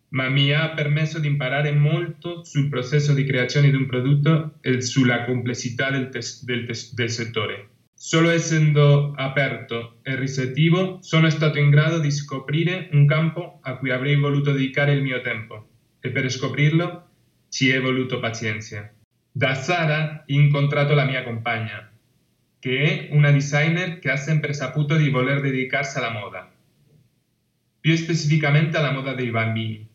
ma 0.10 0.30
mi 0.30 0.52
ha 0.52 0.70
permesso 0.70 1.20
di 1.20 1.28
imparare 1.28 1.72
molto 1.72 2.44
sul 2.44 2.70
processo 2.70 3.14
di 3.14 3.24
creazione 3.24 3.70
di 3.70 3.76
un 3.76 3.86
prodotto 3.86 4.56
e 4.62 4.82
sulla 4.82 5.26
complessità 5.26 5.92
del, 5.92 6.10
tes- 6.10 6.44
del, 6.44 6.66
tes- 6.66 6.94
del 6.94 7.10
settore. 7.10 7.70
Solo 7.94 8.30
essendo 8.30 9.14
aperto 9.16 10.00
e 10.04 10.16
ricettivo 10.16 11.00
sono 11.02 11.30
stato 11.30 11.58
in 11.58 11.72
grado 11.72 12.00
di 12.00 12.12
scoprire 12.12 12.90
un 12.92 13.08
campo 13.08 13.60
a 13.64 13.76
cui 13.78 13.90
avrei 13.90 14.16
voluto 14.16 14.52
dedicare 14.52 14.94
il 14.94 15.02
mio 15.02 15.20
tempo 15.22 15.68
e 16.00 16.12
per 16.12 16.30
scoprirlo 16.30 17.10
ci 17.50 17.70
è 17.70 17.82
voluto 17.82 18.20
pazienza. 18.20 18.94
Da 19.32 19.56
Sara 19.56 20.22
ho 20.22 20.24
incontrato 20.28 20.94
la 20.94 21.06
mia 21.06 21.24
compagna, 21.24 21.92
che 22.60 23.08
è 23.10 23.16
una 23.16 23.32
designer 23.32 24.00
che 24.00 24.10
ha 24.10 24.18
sempre 24.18 24.54
saputo 24.54 24.96
di 24.96 25.10
voler 25.10 25.42
dedicarsi 25.42 25.98
alla 25.98 26.12
moda, 26.12 26.52
più 27.80 27.96
specificamente 27.96 28.78
alla 28.78 28.92
moda 28.92 29.14
dei 29.14 29.30
bambini. 29.30 29.88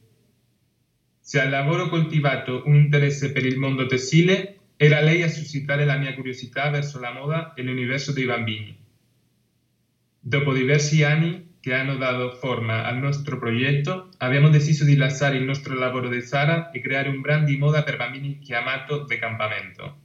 Se 1.19 1.41
al 1.41 1.51
lavoro 1.51 1.89
coltivato 1.89 2.63
un 2.67 2.77
interesse 2.77 3.33
per 3.33 3.45
il 3.45 3.59
mondo 3.59 3.87
tessile, 3.87 4.59
era 4.77 5.01
lei 5.01 5.23
a 5.23 5.29
suscitare 5.29 5.85
la 5.85 5.97
mia 5.97 6.15
curiosità 6.15 6.69
verso 6.71 6.99
la 6.99 7.13
moda 7.13 7.55
e 7.55 7.63
l'universo 7.63 8.13
dei 8.13 8.25
bambini. 8.25 8.77
Dopo 10.19 10.53
diversi 10.53 11.03
anni 11.03 11.51
che 11.61 11.75
hanno 11.75 11.97
dato 11.97 12.33
forma 12.33 12.85
al 12.85 12.99
nostro 12.99 13.39
progetto, 13.39 14.09
abbiamo 14.19 14.49
deciso 14.49 14.85
di 14.85 14.97
lasciare 14.97 15.37
il 15.37 15.45
nostro 15.45 15.75
lavoro 15.75 16.09
di 16.09 16.21
Sara 16.21 16.71
e 16.71 16.81
creare 16.81 17.09
un 17.09 17.21
brand 17.21 17.45
di 17.45 17.57
moda 17.57 17.85
per 17.85 17.97
bambini 17.97 18.41
chiamato 18.41 19.05
De 19.05 19.19
Campamento. 19.19 19.99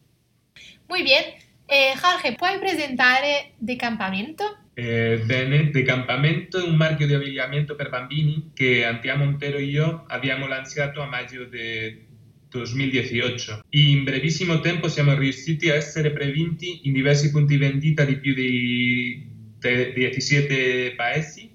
Muy 0.88 1.02
bien. 1.02 1.47
Eh, 1.70 1.94
Jorge, 2.02 2.34
puoi 2.36 2.58
presentare 2.60 3.52
De 3.58 3.76
Campamento? 3.76 4.58
Eh, 4.74 5.22
bene, 5.26 5.70
De 5.70 5.84
Campamento 5.84 6.66
un 6.66 6.78
marchio 6.78 7.06
di 7.06 7.14
abbigliamento 7.14 7.76
per 7.76 7.90
bambini 7.90 8.52
che 8.54 8.86
Antia 8.86 9.18
Montero 9.18 9.58
e 9.58 9.64
io 9.64 10.06
abbiamo 10.08 10.48
lanciato 10.48 11.02
a 11.02 11.08
maggio 11.08 11.44
di 11.44 12.06
2018. 12.50 13.66
In 13.72 14.06
brevissimo 14.06 14.62
tempo 14.62 14.88
siamo 14.88 15.14
riusciti 15.14 15.70
a 15.70 15.76
essere 15.76 16.12
previnti 16.12 16.88
in 16.88 16.94
diversi 16.94 17.32
punti 17.32 17.58
vendita 17.58 18.06
di 18.06 18.16
più 18.16 18.34
di 18.34 19.28
17 19.60 20.94
paesi, 20.96 21.52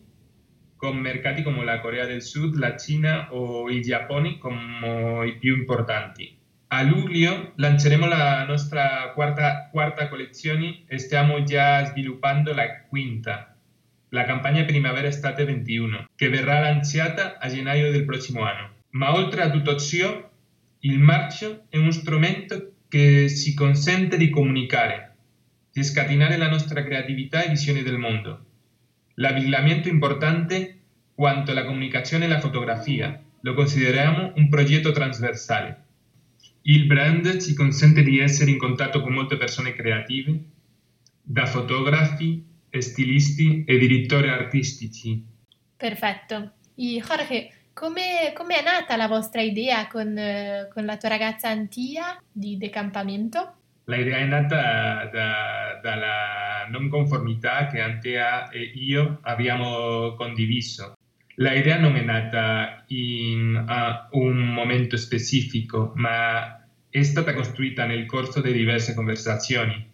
con 0.77 0.99
mercati 0.99 1.43
come 1.43 1.65
la 1.65 1.81
Corea 1.81 2.05
del 2.05 2.21
Sud, 2.21 2.57
la 2.57 2.77
Cina 2.77 3.33
o 3.33 3.71
il 3.71 3.81
Giappone 3.81 4.37
come 4.37 5.27
i 5.27 5.39
più 5.39 5.57
importanti. 5.57 6.41
A 6.75 6.81
luglio 6.81 7.53
lanceremo 7.57 8.07
la 8.07 8.47
nostra 8.47 9.13
quarta, 9.13 10.09
collezione 10.09 10.85
e 10.87 10.97
stiamo 10.97 11.43
già 11.43 11.85
sviluppando 11.85 12.55
la 12.55 12.85
quinta, 12.89 13.55
la 14.09 14.25
campagna 14.25 14.65
primavera-estate 14.65 15.45
21, 15.45 16.09
che 16.17 16.31
verrà 16.31 16.61
lanciata 16.61 17.37
a 17.37 17.47
gennaio 17.49 17.91
del 17.91 18.07
prossimo 18.07 18.45
anno. 18.45 18.77
Ma 18.93 19.15
oltre 19.15 19.43
a 19.43 19.51
tutto 19.51 19.77
ciò, 19.77 20.31
il 20.79 20.99
marchio 20.99 21.67
è 21.69 21.77
uno 21.77 21.91
strumento 21.91 22.77
che 22.89 23.29
ci 23.29 23.53
consente 23.53 24.17
di 24.17 24.31
comunicare, 24.31 25.17
di 25.71 25.85
scatenare 25.85 26.39
la 26.39 26.49
nostra 26.49 26.83
creatività 26.83 27.43
e 27.43 27.51
visione 27.51 27.83
del 27.83 27.99
mondo. 27.99 28.47
L'abbigliamento 29.17 29.89
è 29.89 29.93
importante 29.93 30.79
quanto 31.15 31.53
la 31.53 31.67
comunicazione 31.67 32.25
e 32.25 32.29
la 32.29 32.41
fotografia. 32.41 33.23
Lo 33.43 33.53
consideriamo 33.53 34.33
un 34.37 34.49
progetto 34.49 34.91
trasversale. 34.91 35.91
Il 36.63 36.87
brand 36.87 37.41
ci 37.41 37.55
consente 37.55 38.03
di 38.03 38.21
essere 38.21 38.51
in 38.51 38.59
contatto 38.59 39.01
con 39.01 39.13
molte 39.13 39.37
persone 39.37 39.73
creative, 39.73 40.39
da 41.21 41.47
fotografi, 41.47 42.45
stilisti 42.71 43.65
e 43.67 43.79
direttori 43.79 44.29
artistici. 44.29 45.25
Perfetto. 45.77 46.53
E 46.77 47.03
Jorge, 47.05 47.51
come, 47.73 48.33
come 48.35 48.61
è 48.61 48.63
nata 48.63 48.97
la 48.97 49.09
vostra 49.09 49.43
idea 49.43 49.89
con, 49.89 50.15
con, 50.73 50.85
la 50.85 50.97
tua 50.97 51.09
ragazza 51.09 51.49
Antia 51.49 52.23
di 52.31 52.57
decampamento? 52.57 53.55
La 53.85 53.97
idea 53.97 54.19
è 54.19 54.25
nata 54.25 55.11
da, 55.13 55.81
dalla 55.83 56.67
non 56.71 56.89
conformità 56.89 57.67
che 57.67 57.81
Antea 57.81 58.49
e 58.51 58.61
io 58.61 59.19
abbiamo 59.23 60.15
condiviso. 60.15 60.95
La 61.37 61.55
idea 61.55 61.79
non 61.79 61.97
è 61.97 62.03
nata 62.03 62.85
in 62.89 63.65
uh, 63.67 64.19
un 64.19 64.39
momento 64.53 64.97
specifico, 64.97 65.93
ma 65.97 66.63
è 66.91 67.03
stata 67.03 67.33
costruita 67.33 67.87
nel 67.87 68.05
corso 68.05 68.41
di 68.43 68.53
diverse 68.53 68.95
conversazioni. 68.95 69.91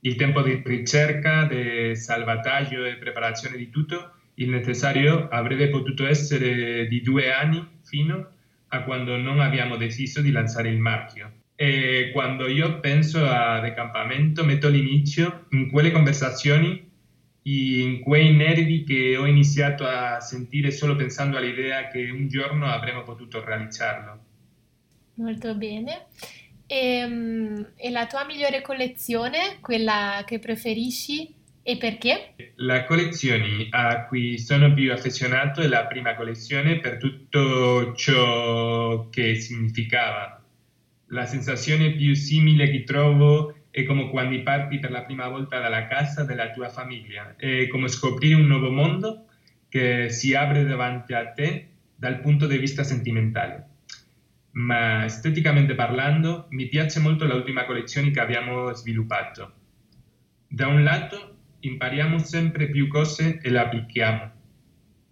Il 0.00 0.14
tempo 0.14 0.40
di 0.40 0.62
ricerca, 0.64 1.44
di 1.44 1.96
salvataggio 1.96 2.84
e 2.84 2.94
preparazione 2.94 3.56
di 3.56 3.70
tutto 3.70 4.12
il 4.34 4.48
necessario 4.50 5.28
avrebbe 5.28 5.68
potuto 5.68 6.06
essere 6.06 6.86
di 6.86 7.00
due 7.02 7.32
anni 7.32 7.66
fino 7.82 8.30
a 8.68 8.82
quando 8.84 9.16
non 9.16 9.40
abbiamo 9.40 9.76
deciso 9.76 10.20
di 10.20 10.30
lanciare 10.30 10.68
il 10.68 10.78
marchio. 10.78 11.32
E 11.56 12.10
quando 12.12 12.46
io 12.46 12.78
penso 12.78 13.24
a 13.26 13.58
decampamento 13.58 14.44
metto 14.44 14.68
l'inizio 14.68 15.46
in 15.50 15.68
quelle 15.68 15.90
conversazioni 15.90 16.87
in 17.50 18.00
quei 18.00 18.34
nervi 18.34 18.84
che 18.84 19.16
ho 19.16 19.26
iniziato 19.26 19.86
a 19.86 20.20
sentire 20.20 20.70
solo 20.70 20.96
pensando 20.96 21.36
all'idea 21.36 21.88
che 21.88 22.10
un 22.10 22.28
giorno 22.28 22.66
avremmo 22.66 23.02
potuto 23.02 23.44
realizzarlo. 23.44 24.24
Molto 25.14 25.54
bene. 25.54 26.06
E, 26.66 26.76
ehm, 26.98 27.72
e 27.76 27.90
la 27.90 28.06
tua 28.06 28.24
migliore 28.24 28.60
collezione, 28.62 29.58
quella 29.60 30.22
che 30.26 30.38
preferisci, 30.38 31.34
E 31.68 31.76
perché? 31.76 32.32
La 32.56 32.86
collezione 32.86 33.66
a 33.68 34.06
cui 34.06 34.38
sono 34.38 34.72
più 34.72 34.90
affezionato 34.90 35.60
è 35.60 35.66
la 35.66 35.84
prima 35.84 36.14
collezione 36.14 36.80
per 36.80 36.96
tutto 36.96 37.92
ciò 37.94 39.10
che 39.10 39.34
significava. 39.34 40.42
La 41.08 41.26
sensazione 41.26 41.90
più 41.92 42.14
simile 42.14 42.70
che 42.70 42.84
trovo 42.84 43.54
è 43.70 43.84
come 43.84 44.08
quando 44.08 44.40
parti 44.42 44.78
per 44.78 44.90
la 44.90 45.02
prima 45.02 45.28
volta 45.28 45.60
dalla 45.60 45.86
casa 45.86 46.24
della 46.24 46.50
tua 46.50 46.68
famiglia, 46.68 47.34
è 47.36 47.66
come 47.68 47.88
scoprire 47.88 48.34
un 48.34 48.46
nuovo 48.46 48.70
mondo 48.70 49.26
che 49.68 50.08
si 50.10 50.34
apre 50.34 50.64
davanti 50.64 51.12
a 51.12 51.30
te 51.32 51.68
dal 51.94 52.20
punto 52.20 52.46
di 52.46 52.58
vista 52.58 52.82
sentimentale. 52.82 53.66
Ma 54.52 55.04
esteticamente 55.04 55.74
parlando, 55.74 56.46
mi 56.50 56.66
piace 56.66 57.00
molto 57.00 57.26
l'ultima 57.26 57.64
collezione 57.64 58.10
che 58.10 58.20
abbiamo 58.20 58.72
sviluppato. 58.72 59.52
Da 60.48 60.66
un 60.66 60.82
lato 60.82 61.36
impariamo 61.60 62.18
sempre 62.18 62.70
più 62.70 62.88
cose 62.88 63.38
e 63.42 63.50
le 63.50 63.58
applichiamo, 63.58 64.32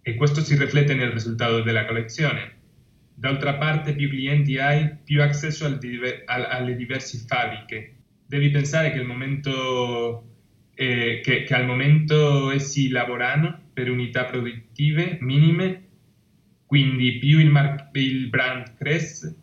e 0.01 0.15
questo 0.15 0.41
si 0.41 0.57
riflette 0.57 0.95
nel 0.95 1.11
risultato 1.11 1.61
della 1.61 1.85
collezione. 1.85 2.55
D'altra 3.13 3.55
parte, 3.55 3.93
più 3.93 4.09
clienti 4.09 4.57
hai, 4.57 4.95
più 5.03 5.21
accesso 5.21 5.65
alle 5.65 6.75
diverse 6.75 7.17
fabbriche. 7.27 7.96
Devi 8.27 8.49
pensare 8.49 8.91
che, 8.91 9.01
momento, 9.03 10.23
eh, 10.75 11.21
che, 11.23 11.43
che 11.43 11.53
al 11.55 11.65
momento 11.65 12.51
essi 12.51 12.89
lavorano 12.89 13.69
per 13.71 13.89
unità 13.89 14.25
produttive 14.25 15.17
minime, 15.21 15.87
quindi 16.65 17.19
più 17.19 17.39
il, 17.39 17.49
mar- 17.49 17.89
il 17.93 18.27
brand 18.27 18.75
cresce, 18.75 19.33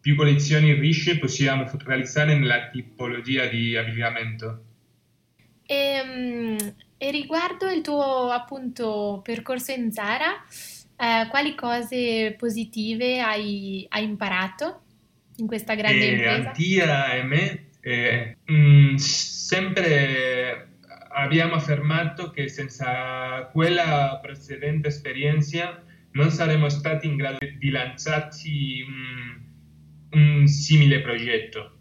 più 0.00 0.16
collezioni 0.16 0.72
ricche 0.72 1.18
possiamo 1.18 1.70
realizzare 1.84 2.34
nella 2.34 2.70
tipologia 2.70 3.44
di 3.46 3.76
abbigliamento. 3.76 4.64
E, 5.66 5.74
ehm, 5.74 6.74
e 6.96 7.10
riguardo 7.10 7.68
il 7.68 7.82
tuo 7.82 8.30
appunto 8.30 9.20
percorso 9.22 9.72
in 9.72 9.92
Zara, 9.92 10.42
eh, 10.96 11.26
quali 11.28 11.54
cose 11.54 12.34
positive 12.38 13.20
hai, 13.20 13.84
hai, 13.90 14.04
imparato 14.04 14.82
in 15.36 15.46
questa 15.46 15.74
grande 15.74 16.06
eh, 16.06 16.12
impresa? 16.12 16.48
Antia 16.48 17.12
e 17.12 17.22
me 17.22 17.72
eh, 17.86 18.38
mh, 18.46 18.54
mm, 18.54 18.94
sempre 18.96 20.68
abbiamo 21.10 21.54
affermato 21.54 22.30
che 22.30 22.48
senza 22.48 23.48
quella 23.52 24.18
precedente 24.22 24.88
esperienza 24.88 25.84
non 26.12 26.30
saremmo 26.30 26.70
stati 26.70 27.06
in 27.06 27.16
grado 27.16 27.38
di 27.58 27.70
lanciarci 27.70 28.84
un, 28.88 30.18
un 30.18 30.46
simile 30.46 31.02
progetto. 31.02 31.78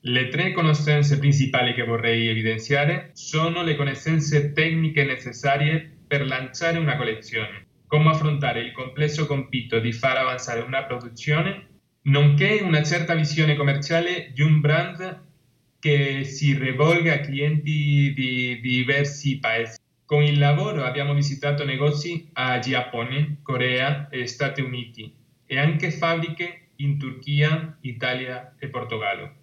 Le 0.00 0.28
tre 0.28 0.52
conoscenze 0.52 1.18
principali 1.18 1.74
che 1.74 1.84
vorrei 1.84 2.28
evidenziare 2.28 3.10
sono 3.12 3.62
le 3.62 3.76
conoscenze 3.76 4.52
tecniche 4.52 5.04
necessarie 5.04 5.98
per 6.06 6.26
lanciare 6.26 6.78
una 6.78 6.96
collezione, 6.96 7.66
come 7.86 8.10
affrontare 8.10 8.60
il 8.60 8.72
complesso 8.72 9.26
compito 9.26 9.78
di 9.78 9.92
far 9.92 10.16
avanzare 10.16 10.60
una 10.60 10.84
produzione, 10.84 11.68
nonché 12.02 12.60
una 12.62 12.82
certa 12.82 13.14
visione 13.14 13.56
commerciale 13.56 14.30
di 14.32 14.42
un 14.42 14.60
brand 14.60 15.23
che 15.84 16.24
si 16.24 16.56
rivolga 16.56 17.12
a 17.12 17.20
clienti 17.20 18.14
di, 18.14 18.58
di 18.58 18.60
diversi 18.62 19.38
paesi. 19.38 19.76
Con 20.06 20.22
il 20.22 20.38
lavoro 20.38 20.82
abbiamo 20.82 21.12
visitato 21.12 21.62
negozi 21.66 22.26
a 22.32 22.58
Giappone, 22.58 23.40
Corea 23.42 24.08
e 24.08 24.26
Stati 24.26 24.62
Uniti 24.62 25.14
e 25.44 25.58
anche 25.58 25.90
fabbriche 25.90 26.68
in 26.76 26.98
Turchia, 26.98 27.76
Italia 27.82 28.54
e 28.58 28.68
Portogallo. 28.68 29.34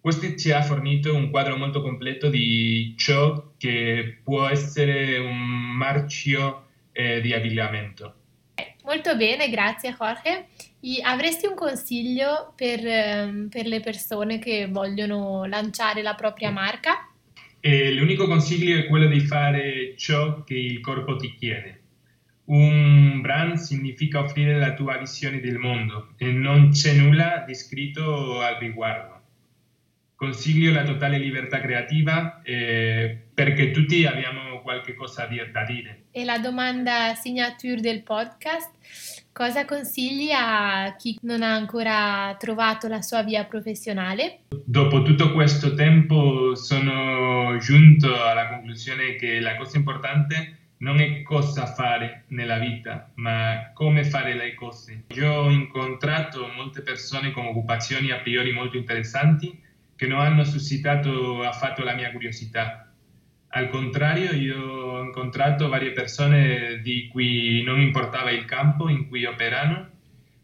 Questo 0.00 0.34
ci 0.36 0.50
ha 0.50 0.62
fornito 0.62 1.14
un 1.14 1.28
quadro 1.28 1.58
molto 1.58 1.82
completo 1.82 2.30
di 2.30 2.94
ciò 2.96 3.52
che 3.58 4.20
può 4.24 4.46
essere 4.46 5.18
un 5.18 5.36
marchio 5.76 6.68
eh, 6.92 7.20
di 7.20 7.34
abbigliamento. 7.34 8.14
Molto 8.86 9.16
bene, 9.16 9.50
grazie 9.50 9.96
Jorge. 9.98 10.46
I, 10.82 11.00
avresti 11.02 11.46
un 11.46 11.56
consiglio 11.56 12.52
per, 12.54 12.86
ehm, 12.86 13.48
per, 13.48 13.66
le 13.66 13.80
persone 13.80 14.38
che 14.38 14.68
vogliono 14.70 15.44
lanciare 15.44 16.02
la 16.02 16.14
propria 16.14 16.52
marca? 16.52 17.10
Eh, 17.58 17.92
l'unico 17.92 18.28
consiglio 18.28 18.78
è 18.78 18.86
quello 18.86 19.08
di 19.08 19.18
fare 19.18 19.94
ciò 19.96 20.44
che 20.44 20.54
il 20.54 20.78
corpo 20.78 21.16
ti 21.16 21.34
chiede. 21.34 21.80
Un 22.44 23.20
brand 23.22 23.56
significa 23.56 24.20
offrire 24.20 24.56
la 24.56 24.72
tua 24.74 24.98
visione 24.98 25.40
del 25.40 25.58
mondo 25.58 26.10
e 26.16 26.26
non 26.26 26.70
c'è 26.70 26.92
nulla 26.92 27.42
di 27.44 27.56
scritto 27.56 28.40
al 28.40 28.54
riguardo 28.60 29.16
consiglio 30.16 30.72
la 30.72 30.82
totale 30.82 31.18
libertà 31.18 31.60
creativa 31.60 32.40
eh, 32.42 33.16
perché 33.34 33.70
tutti 33.70 34.06
abbiamo 34.06 34.45
qualche 34.66 34.94
cosa 34.94 35.28
da 35.52 35.64
dire. 35.64 36.06
E 36.10 36.24
la 36.24 36.40
domanda 36.40 37.14
signature 37.14 37.80
del 37.80 38.02
podcast, 38.02 38.72
cosa 39.30 39.64
consigli 39.64 40.32
a 40.32 40.96
chi 40.98 41.16
non 41.22 41.42
ha 41.42 41.54
ancora 41.54 42.34
trovato 42.36 42.88
la 42.88 43.00
sua 43.00 43.22
via 43.22 43.44
professionale? 43.44 44.40
Dopo 44.48 45.02
tutto 45.02 45.32
questo 45.32 45.74
tempo 45.74 46.56
sono 46.56 47.56
giunto 47.58 48.24
alla 48.24 48.48
conclusione 48.48 49.14
che 49.14 49.38
la 49.38 49.54
cosa 49.54 49.76
importante 49.76 50.58
non 50.78 51.00
è 51.00 51.22
cosa 51.22 51.66
fare 51.66 52.24
nella 52.28 52.58
vita, 52.58 53.12
ma 53.14 53.70
come 53.72 54.02
fare 54.02 54.34
le 54.34 54.54
cose. 54.54 55.04
Io 55.14 55.32
ho 55.32 55.48
incontrato 55.50 56.50
molte 56.56 56.82
persone 56.82 57.30
con 57.30 57.46
occupazioni 57.46 58.10
a 58.10 58.18
priori 58.18 58.52
molto 58.52 58.76
interessanti 58.76 59.62
che 59.94 60.06
non 60.08 60.20
hanno 60.20 60.44
suscitato 60.44 61.42
affatto 61.42 61.82
la 61.84 61.94
mia 61.94 62.10
curiosità. 62.10 62.85
Al 63.56 63.70
contrario, 63.70 64.32
io 64.32 64.60
ho 64.60 65.02
incontrato 65.02 65.70
varie 65.70 65.92
persone 65.92 66.78
di 66.82 67.08
cui 67.10 67.62
non 67.62 67.80
importava 67.80 68.30
il 68.30 68.44
campo 68.44 68.90
in 68.90 69.08
cui 69.08 69.24
operano, 69.24 69.92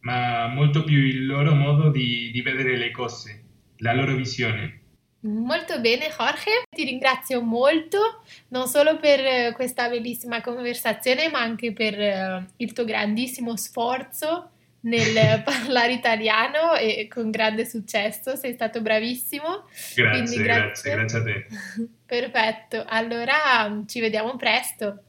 ma 0.01 0.47
molto 0.47 0.83
più 0.83 0.97
il 0.97 1.27
loro 1.27 1.55
modo 1.55 1.91
di, 1.91 2.31
di 2.33 2.41
vedere 2.41 2.79
le 2.79 2.91
cose, 2.91 3.43
la 3.81 3.93
loro 3.93 4.15
visione. 4.15 4.81
Molto 5.25 5.79
bene 5.79 6.09
Jorge, 6.09 6.63
ti 6.75 6.85
ringrazio 6.85 7.43
molto 7.43 8.23
non 8.49 8.67
solo 8.67 8.97
per 8.97 9.53
questa 9.53 9.91
bellissima 9.91 10.41
conversazione 10.41 11.29
ma 11.29 11.41
anche 11.41 11.75
per 11.75 12.01
eh, 12.01 12.47
il 12.57 12.73
tuo 12.73 12.87
grandissimo 12.87 13.59
sforzo 13.59 14.53
nel 14.83 15.43
parlare 15.45 15.93
italiano 15.93 16.75
e 16.75 17.09
con 17.09 17.31
grande 17.31 17.67
successo, 17.67 18.37
sei 18.37 18.55
stato 18.55 18.81
bravissimo. 18.81 19.65
Grazie, 19.95 20.43
grazie, 20.43 20.93
grazie 20.93 21.19
a 21.19 21.23
te. 21.23 21.47
Perfetto, 22.07 22.85
allora 22.87 23.83
ci 23.87 24.01
vediamo 24.01 24.37
presto. 24.37 25.05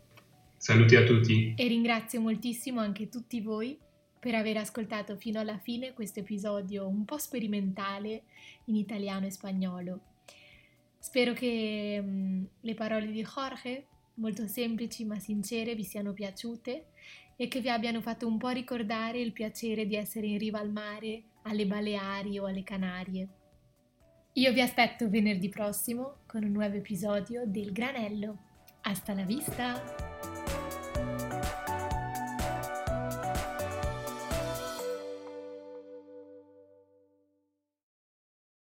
Saluti 0.58 0.96
a 0.96 1.04
tutti. 1.04 1.54
E 1.58 1.68
ringrazio 1.68 2.22
moltissimo 2.22 2.80
anche 2.80 3.10
tutti 3.10 3.42
voi 3.42 3.78
per 4.20 4.36
aver 4.36 4.58
ascoltato 4.58 5.18
fino 5.18 5.42
alla 5.42 5.58
fine 5.58 5.92
questo 5.92 6.22
episodio 6.22 6.88
un 6.88 7.04
po' 7.04 7.18
sperimentale 7.18 8.24
in 8.66 8.76
italiano 8.76 9.26
e 9.26 9.32
spagnolo. 9.32 10.00
Spero 10.98 11.34
che 11.34 12.02
mh, 12.02 12.48
le 12.62 12.74
parole 12.76 13.08
di 13.08 13.22
Jorge, 13.22 13.88
molto 14.16 14.48
semplici 14.48 15.04
ma 15.04 15.20
sincere, 15.20 15.76
vi 15.76 15.84
siano 15.84 16.14
piaciute 16.14 16.86
e 17.36 17.48
che 17.48 17.60
vi 17.60 17.70
abbiano 17.70 18.02
fatto 18.02 18.28
un 18.28 18.38
po' 18.38 18.50
ricordare 18.50 19.20
il 19.20 19.34
piacere 19.34 19.86
di 19.86 19.96
essere 19.96 20.28
in 20.28 20.38
riva 20.38 20.60
al 20.60 20.72
mare, 20.72 21.24
alle 21.44 21.66
Baleari 21.66 22.40
o 22.40 22.46
alle 22.46 22.64
Canarie. 22.64 23.28
Io 24.34 24.52
vi 24.52 24.62
aspetto 24.62 25.10
venerdì 25.10 25.50
prossimo 25.50 26.24
con 26.26 26.44
un 26.44 26.52
nuovo 26.52 26.76
episodio 26.76 27.44
del 27.46 27.72
Granello. 27.72 28.38
Hasta 28.82 29.14
la 29.14 29.24
vista! 29.24 30.33